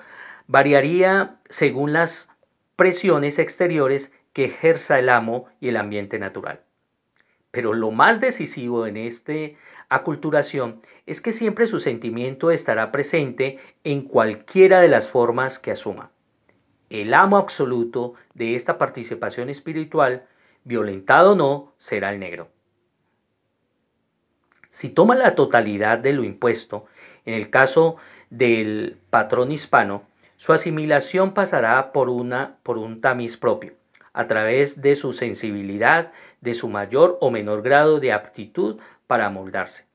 variaría 0.48 1.40
según 1.48 1.94
las 1.94 2.30
presiones 2.76 3.40
exteriores 3.40 4.14
que 4.38 4.46
ejerza 4.46 5.00
el 5.00 5.10
amo 5.10 5.48
y 5.60 5.70
el 5.70 5.78
ambiente 5.78 6.20
natural. 6.20 6.62
Pero 7.50 7.74
lo 7.74 7.90
más 7.90 8.22
decisivo 8.22 8.86
en 8.86 8.96
esta 8.96 9.34
aculturación 9.90 10.80
es 11.08 11.22
que 11.22 11.34
siempre 11.34 11.66
su 11.66 11.80
sentimiento 11.80 12.52
estará 12.52 12.92
presente 12.92 13.58
en 13.84 14.04
cualquiera 14.04 14.80
de 14.80 14.90
las 14.90 15.10
formas 15.10 15.58
que 15.58 15.72
asuma. 15.72 16.12
El 16.92 17.16
amo 17.16 17.38
absoluto 17.38 18.14
de 18.36 18.54
esta 18.54 18.78
participación 18.78 19.50
espiritual, 19.50 20.28
violentado 20.66 21.32
o 21.32 21.36
no, 21.36 21.74
será 21.80 22.14
el 22.14 22.20
negro. 22.20 22.50
Si 24.70 24.90
toma 24.90 25.16
la 25.16 25.34
totalidad 25.34 25.98
de 25.98 26.14
lo 26.14 26.24
impuesto, 26.24 26.86
en 27.26 27.34
el 27.34 27.50
caso 27.50 27.96
del 28.30 29.00
patrón 29.10 29.52
hispano, 29.52 30.04
su 30.36 30.54
asimilación 30.54 31.34
pasará 31.34 31.92
por, 31.92 32.08
una, 32.10 32.58
por 32.62 32.78
un 32.78 33.02
tamiz 33.02 33.36
propio 33.36 33.74
a 34.18 34.26
través 34.26 34.82
de 34.82 34.96
su 34.96 35.14
sensibilidad, 35.14 36.12
de 36.42 36.56
su 36.56 36.70
mayor 36.70 37.20
o 37.22 37.30
menor 37.30 37.62
grado 37.62 38.00
de 38.00 38.12
aptitud 38.12 38.80
para 39.06 39.30
moldarse. 39.30 39.86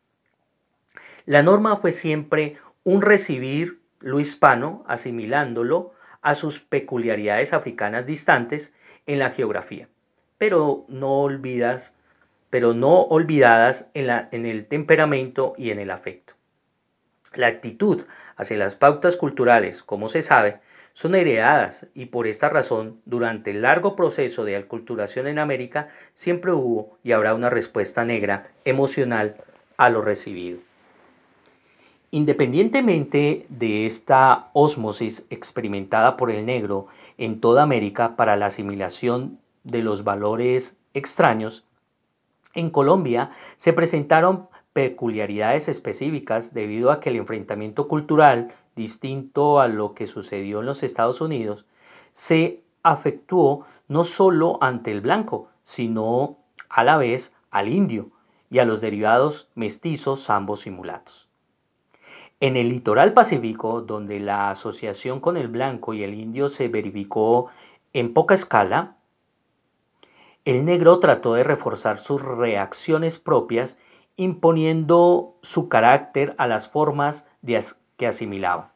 La 1.27 1.43
norma 1.43 1.79
fue 1.79 1.91
siempre 1.91 2.57
un 2.85 3.03
recibir 3.03 3.81
lo 3.99 4.21
hispano, 4.21 4.85
asimilándolo 4.87 5.93
a 6.21 6.37
sus 6.37 6.61
peculiaridades 6.61 7.53
africanas 7.53 8.07
distantes 8.07 8.77
en 9.07 9.19
la 9.19 9.31
geografía, 9.31 9.89
pero 10.39 10.85
no 10.87 11.29
pero 12.49 12.75
no 12.75 13.01
olvidadas 13.01 13.91
en, 13.93 14.07
la, 14.07 14.29
en 14.31 14.47
el 14.47 14.67
temperamento 14.67 15.55
y 15.59 15.73
en 15.73 15.81
el 15.81 15.91
afecto. 15.91 16.35
La 17.35 17.49
actitud 17.49 18.05
hacia 18.37 18.57
las 18.57 18.77
pautas 18.77 19.17
culturales, 19.17 19.83
como 19.83 20.09
se 20.09 20.23
sabe, 20.23 20.61
son 20.93 21.15
heredadas 21.15 21.89
y 21.95 22.07
por 22.07 22.27
esta 22.27 22.49
razón, 22.49 23.01
durante 23.05 23.51
el 23.51 23.63
largo 23.63 23.97
proceso 23.97 24.45
de 24.45 24.57
aculturación 24.57 25.27
en 25.27 25.39
América, 25.39 25.89
siempre 26.15 26.53
hubo 26.53 26.99
y 27.03 27.13
habrá 27.13 27.35
una 27.35 27.51
respuesta 27.51 28.05
negra 28.05 28.49
emocional 28.65 29.37
a 29.77 29.89
lo 29.89 30.03
recibido. 30.03 30.59
Independientemente 32.11 33.47
de 33.49 33.87
esta 33.87 34.51
ósmosis 34.53 35.27
experimentada 35.31 36.19
por 36.19 36.31
el 36.31 36.45
negro 36.45 36.89
en 37.17 37.41
toda 37.41 37.63
América 37.63 38.17
para 38.17 38.37
la 38.37 38.47
asimilación 38.47 39.39
de 39.65 39.83
los 39.83 40.05
valores 40.05 40.79
extraños, 40.93 41.65
en 42.55 42.69
Colombia 42.69 43.31
se 43.57 43.73
presentaron 43.73 44.49
peculiaridades 44.75 45.69
específicas 45.69 46.53
debido 46.53 46.91
a 46.91 47.01
que 47.01 47.11
el 47.11 47.17
enfrentamiento 47.17 47.89
cultural 47.89 48.55
distinto 48.77 49.61
a 49.61 49.69
lo 49.69 49.95
que 49.95 50.07
sucedió 50.07 50.61
en 50.61 50.67
los 50.67 50.83
Estados 50.83 51.21
Unidos, 51.21 51.67
se 52.13 52.63
afectuó 52.83 53.67
no 53.89 54.05
solo 54.05 54.59
ante 54.61 54.91
el 54.91 55.01
blanco, 55.01 55.49
sino 55.65 56.39
a 56.69 56.85
la 56.85 56.97
vez 56.97 57.35
al 57.51 57.69
indio 57.69 58.11
y 58.51 58.59
a 58.59 58.65
los 58.65 58.81
derivados 58.81 59.51
mestizos, 59.55 60.31
ambos 60.31 60.67
y 60.67 60.71
mulatos. 60.71 61.29
En 62.41 62.57
el 62.57 62.71
litoral 62.71 63.13
pacífico, 63.13 63.83
donde 63.83 64.19
la 64.19 64.51
asociación 64.51 65.21
con 65.21 65.37
el 65.37 65.49
blanco 65.49 65.95
y 65.95 66.03
el 66.03 66.15
indio 66.15 66.49
se 66.49 66.69
verificó 66.69 67.51
en 67.93 68.13
poca 68.13 68.35
escala, 68.35 68.97
el 70.45 70.65
negro 70.65 70.99
trató 70.99 71.35
de 71.35 71.45
reforzar 71.45 72.01
sus 72.01 72.21
reacciones 72.21 73.21
propias 73.21 73.79
imponiendo 74.17 75.37
su 75.43 75.69
carácter 75.69 76.35
a 76.37 76.47
las 76.49 76.69
formas 76.69 77.29
de, 77.43 77.63
que 78.03 78.09
asimilaba. 78.09 78.73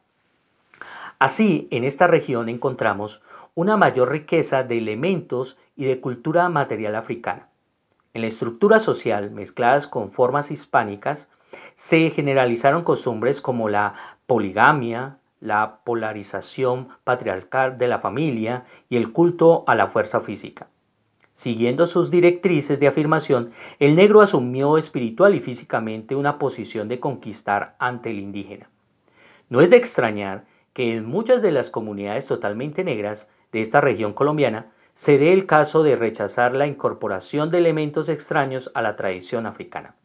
Así, 1.19 1.67
en 1.69 1.83
esta 1.83 2.07
región 2.07 2.47
encontramos 2.47 3.23
una 3.55 3.75
mayor 3.75 4.09
riqueza 4.09 4.63
de 4.63 4.77
elementos 4.77 5.59
y 5.75 5.83
de 5.83 5.99
cultura 5.99 6.47
material 6.47 6.95
africana. 6.95 7.49
En 8.13 8.21
la 8.21 8.27
estructura 8.27 8.79
social, 8.79 9.29
mezcladas 9.31 9.85
con 9.85 10.13
formas 10.13 10.49
hispánicas, 10.49 11.29
se 11.75 12.09
generalizaron 12.09 12.85
costumbres 12.85 13.41
como 13.41 13.67
la 13.67 13.95
poligamia, 14.27 15.17
la 15.41 15.79
polarización 15.83 16.87
patriarcal 17.03 17.77
de 17.77 17.89
la 17.89 17.99
familia 17.99 18.63
y 18.87 18.95
el 18.95 19.11
culto 19.11 19.65
a 19.67 19.75
la 19.75 19.87
fuerza 19.87 20.21
física. 20.21 20.67
Siguiendo 21.33 21.85
sus 21.85 22.09
directrices 22.09 22.79
de 22.79 22.87
afirmación, 22.87 23.51
el 23.79 23.97
negro 23.97 24.21
asumió 24.21 24.77
espiritual 24.77 25.35
y 25.35 25.41
físicamente 25.41 26.15
una 26.15 26.39
posición 26.39 26.87
de 26.87 27.01
conquistar 27.01 27.75
ante 27.77 28.09
el 28.09 28.19
indígena. 28.19 28.69
No 29.49 29.61
es 29.61 29.69
de 29.69 29.77
extrañar 29.77 30.45
que 30.73 30.95
en 30.95 31.05
muchas 31.05 31.41
de 31.41 31.51
las 31.51 31.69
comunidades 31.69 32.25
totalmente 32.25 32.83
negras 32.83 33.31
de 33.51 33.61
esta 33.61 33.81
región 33.81 34.13
colombiana 34.13 34.71
se 34.93 35.17
dé 35.17 35.31
el 35.31 35.45
caso 35.45 35.83
de 35.83 35.95
rechazar 35.95 36.53
la 36.53 36.67
incorporación 36.67 37.51
de 37.51 37.59
elementos 37.59 38.09
extraños 38.09 38.71
a 38.73 38.81
la 38.81 38.95
tradición 38.95 39.45
africana. 39.45 39.95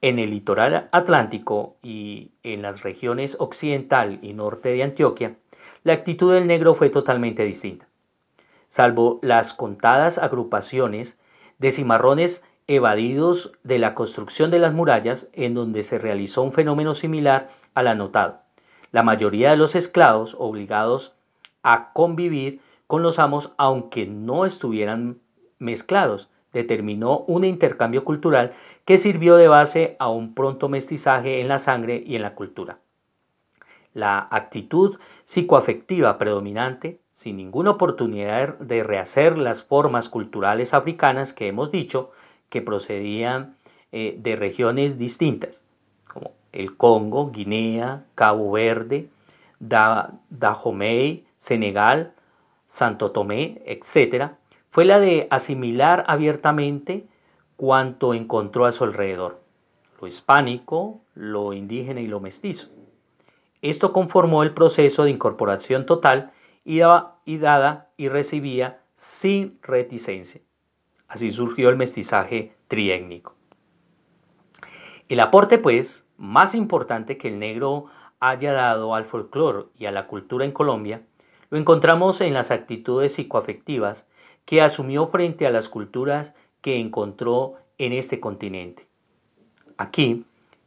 En 0.00 0.18
el 0.18 0.30
litoral 0.30 0.88
atlántico 0.92 1.76
y 1.82 2.32
en 2.42 2.62
las 2.62 2.82
regiones 2.82 3.36
occidental 3.40 4.18
y 4.22 4.34
norte 4.34 4.70
de 4.70 4.82
Antioquia, 4.82 5.36
la 5.82 5.92
actitud 5.92 6.32
del 6.32 6.46
negro 6.46 6.74
fue 6.74 6.90
totalmente 6.90 7.44
distinta. 7.44 7.86
Salvo 8.68 9.20
las 9.22 9.54
contadas 9.54 10.18
agrupaciones 10.18 11.20
de 11.58 11.70
cimarrones 11.70 12.44
evadidos 12.66 13.52
de 13.62 13.78
la 13.78 13.94
construcción 13.94 14.50
de 14.50 14.58
las 14.58 14.72
murallas, 14.72 15.30
en 15.34 15.54
donde 15.54 15.82
se 15.82 15.98
realizó 15.98 16.42
un 16.42 16.52
fenómeno 16.52 16.94
similar 16.94 17.50
al 17.74 17.88
anotado. 17.88 18.40
La 18.92 19.02
mayoría 19.02 19.50
de 19.50 19.56
los 19.56 19.74
esclavos 19.74 20.36
obligados 20.38 21.16
a 21.62 21.92
convivir 21.92 22.60
con 22.86 23.02
los 23.02 23.18
amos, 23.18 23.52
aunque 23.58 24.06
no 24.06 24.44
estuvieran 24.44 25.18
mezclados, 25.58 26.30
determinó 26.52 27.20
un 27.26 27.44
intercambio 27.44 28.04
cultural 28.04 28.52
que 28.84 28.98
sirvió 28.98 29.36
de 29.36 29.48
base 29.48 29.96
a 29.98 30.08
un 30.08 30.34
pronto 30.34 30.68
mestizaje 30.68 31.40
en 31.40 31.48
la 31.48 31.58
sangre 31.58 32.02
y 32.06 32.16
en 32.16 32.22
la 32.22 32.34
cultura. 32.34 32.78
La 33.92 34.28
actitud 34.30 34.98
psicoafectiva 35.24 36.18
predominante, 36.18 37.00
sin 37.12 37.36
ninguna 37.36 37.70
oportunidad 37.70 38.58
de 38.58 38.82
rehacer 38.82 39.38
las 39.38 39.62
formas 39.62 40.08
culturales 40.08 40.74
africanas 40.74 41.32
que 41.32 41.48
hemos 41.48 41.70
dicho 41.70 42.10
que 42.48 42.62
procedían 42.62 43.56
eh, 43.92 44.16
de 44.18 44.36
regiones 44.36 44.98
distintas, 44.98 45.63
el 46.54 46.76
Congo, 46.76 47.30
Guinea, 47.30 48.04
Cabo 48.14 48.52
Verde, 48.52 49.08
Dahomey, 49.58 51.26
Senegal, 51.36 52.14
Santo 52.68 53.10
Tomé, 53.10 53.60
etc., 53.66 54.32
fue 54.70 54.84
la 54.84 54.98
de 54.98 55.28
asimilar 55.30 56.04
abiertamente 56.08 57.06
cuanto 57.56 58.14
encontró 58.14 58.66
a 58.66 58.72
su 58.72 58.84
alrededor, 58.84 59.40
lo 60.00 60.06
hispánico, 60.08 61.00
lo 61.14 61.52
indígena 61.52 62.00
y 62.00 62.06
lo 62.06 62.20
mestizo. 62.20 62.68
Esto 63.62 63.92
conformó 63.92 64.42
el 64.42 64.52
proceso 64.52 65.04
de 65.04 65.10
incorporación 65.10 65.86
total 65.86 66.32
y 66.64 66.78
daba 66.78 67.20
y, 67.24 67.38
dada 67.38 67.90
y 67.96 68.08
recibía 68.08 68.80
sin 68.94 69.58
reticencia. 69.62 70.40
Así 71.08 71.30
surgió 71.30 71.68
el 71.68 71.76
mestizaje 71.76 72.54
triétnico. 72.68 73.34
El 75.08 75.20
aporte, 75.20 75.58
pues, 75.58 76.03
más 76.16 76.54
importante 76.54 77.16
que 77.18 77.28
el 77.28 77.38
negro 77.38 77.86
haya 78.20 78.52
dado 78.52 78.94
al 78.94 79.04
folclore 79.04 79.66
y 79.78 79.86
a 79.86 79.92
la 79.92 80.06
cultura 80.06 80.44
en 80.44 80.52
Colombia, 80.52 81.02
lo 81.50 81.58
encontramos 81.58 82.20
en 82.20 82.34
las 82.34 82.50
actitudes 82.50 83.12
psicoafectivas 83.12 84.08
que 84.44 84.62
asumió 84.62 85.08
frente 85.08 85.46
a 85.46 85.50
las 85.50 85.68
culturas 85.68 86.34
que 86.60 86.80
encontró 86.80 87.54
en 87.78 87.92
este 87.92 88.20
continente. 88.20 88.86
Aquí, 89.76 90.24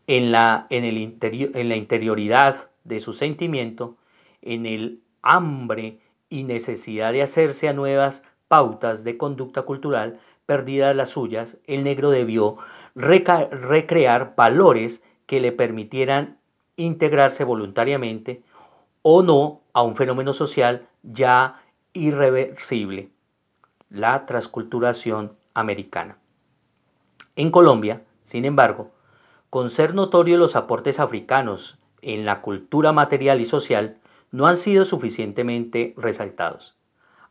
en 0.08 0.32
la, 0.32 0.68
en 0.70 0.84
el 0.84 1.18
en 1.22 1.70
la 1.70 1.76
interioridad 1.76 2.70
de 2.84 3.00
su 3.00 3.14
sentimiento, 3.14 3.98
en 4.42 4.66
el 4.66 5.02
hambre 5.22 6.00
y 6.30 6.44
necesidad 6.44 7.12
de 7.12 7.22
hacerse 7.22 7.68
a 7.68 7.74
nuevas 7.74 8.26
pautas 8.48 9.04
de 9.04 9.18
conducta 9.18 9.64
cultural, 9.64 10.20
perdidas 10.46 10.96
las 10.96 11.10
suyas, 11.10 11.58
el 11.68 11.84
negro 11.84 12.10
debió 12.10 12.58
recrear 12.96 14.36
valores 14.36 15.04
que 15.28 15.40
le 15.40 15.52
permitieran 15.52 16.40
integrarse 16.76 17.44
voluntariamente 17.44 18.42
o 19.04 19.22
no 19.22 19.62
a 19.74 19.84
un 19.84 19.96
fenómeno 19.96 20.34
social 20.34 20.88
ya 21.04 21.62
irreversible, 21.94 23.12
la 23.90 24.26
transculturación 24.26 25.34
americana. 25.54 26.18
En 27.36 27.52
Colombia, 27.52 28.04
sin 28.24 28.46
embargo, 28.46 28.92
con 29.50 29.70
ser 29.70 29.94
notorios 29.94 30.40
los 30.40 30.56
aportes 30.56 31.00
africanos 31.00 31.80
en 32.02 32.26
la 32.26 32.42
cultura 32.42 32.92
material 32.92 33.42
y 33.42 33.46
social, 33.46 33.98
no 34.32 34.48
han 34.48 34.58
sido 34.58 34.84
suficientemente 34.84 35.94
resaltados. 35.98 36.76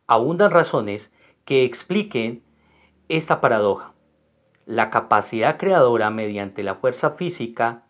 Abundan 0.06 0.50
razones 0.50 1.14
que 1.44 1.64
expliquen 1.64 2.42
esta 3.08 3.40
paradoja. 3.40 3.92
La 4.64 4.90
capacidad 4.90 5.58
creadora 5.58 6.10
mediante 6.10 6.62
la 6.62 6.74
fuerza 6.74 7.12
física 7.12 7.85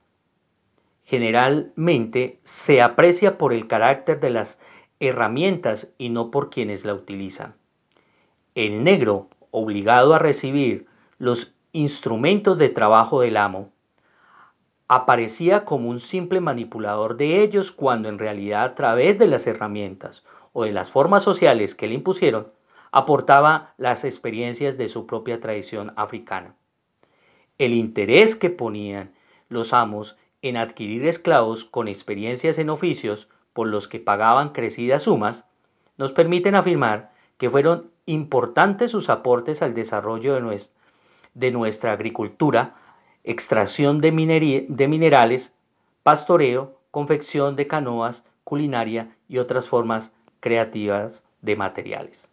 generalmente 1.06 2.40
se 2.42 2.82
aprecia 2.82 3.38
por 3.38 3.52
el 3.52 3.68
carácter 3.68 4.20
de 4.20 4.30
las 4.30 4.60
herramientas 4.98 5.94
y 5.98 6.10
no 6.10 6.30
por 6.30 6.50
quienes 6.50 6.84
la 6.84 6.94
utilizan. 6.94 7.54
El 8.54 8.82
negro, 8.82 9.28
obligado 9.52 10.14
a 10.14 10.18
recibir 10.18 10.86
los 11.18 11.54
instrumentos 11.72 12.58
de 12.58 12.70
trabajo 12.70 13.20
del 13.20 13.36
amo, 13.36 13.70
aparecía 14.88 15.64
como 15.64 15.88
un 15.88 16.00
simple 16.00 16.40
manipulador 16.40 17.16
de 17.16 17.42
ellos 17.42 17.70
cuando 17.70 18.08
en 18.08 18.18
realidad 18.18 18.64
a 18.64 18.74
través 18.74 19.18
de 19.18 19.26
las 19.26 19.46
herramientas 19.46 20.24
o 20.52 20.64
de 20.64 20.72
las 20.72 20.90
formas 20.90 21.22
sociales 21.22 21.74
que 21.74 21.86
le 21.86 21.94
impusieron, 21.94 22.48
aportaba 22.90 23.74
las 23.78 24.04
experiencias 24.04 24.76
de 24.76 24.88
su 24.88 25.06
propia 25.06 25.38
tradición 25.40 25.92
africana. 25.96 26.54
El 27.58 27.74
interés 27.74 28.34
que 28.36 28.50
ponían 28.50 29.12
los 29.48 29.72
amos 29.72 30.16
en 30.42 30.56
adquirir 30.56 31.06
esclavos 31.06 31.64
con 31.64 31.88
experiencias 31.88 32.58
en 32.58 32.70
oficios 32.70 33.28
por 33.52 33.68
los 33.68 33.88
que 33.88 34.00
pagaban 34.00 34.50
crecidas 34.50 35.02
sumas, 35.02 35.48
nos 35.96 36.12
permiten 36.12 36.54
afirmar 36.54 37.12
que 37.38 37.50
fueron 37.50 37.90
importantes 38.06 38.90
sus 38.90 39.08
aportes 39.10 39.62
al 39.62 39.74
desarrollo 39.74 40.34
de 41.34 41.50
nuestra, 41.50 41.92
agricultura, 41.92 42.74
extracción 43.24 44.00
de, 44.00 44.66
de 44.68 44.88
minerales, 44.88 45.54
pastoreo, 46.02 46.78
confección 46.90 47.56
de 47.56 47.66
canoas, 47.66 48.24
culinaria 48.44 49.16
y 49.28 49.38
otras 49.38 49.66
formas 49.66 50.14
creativas 50.40 51.24
de 51.42 51.56
materiales. 51.56 52.30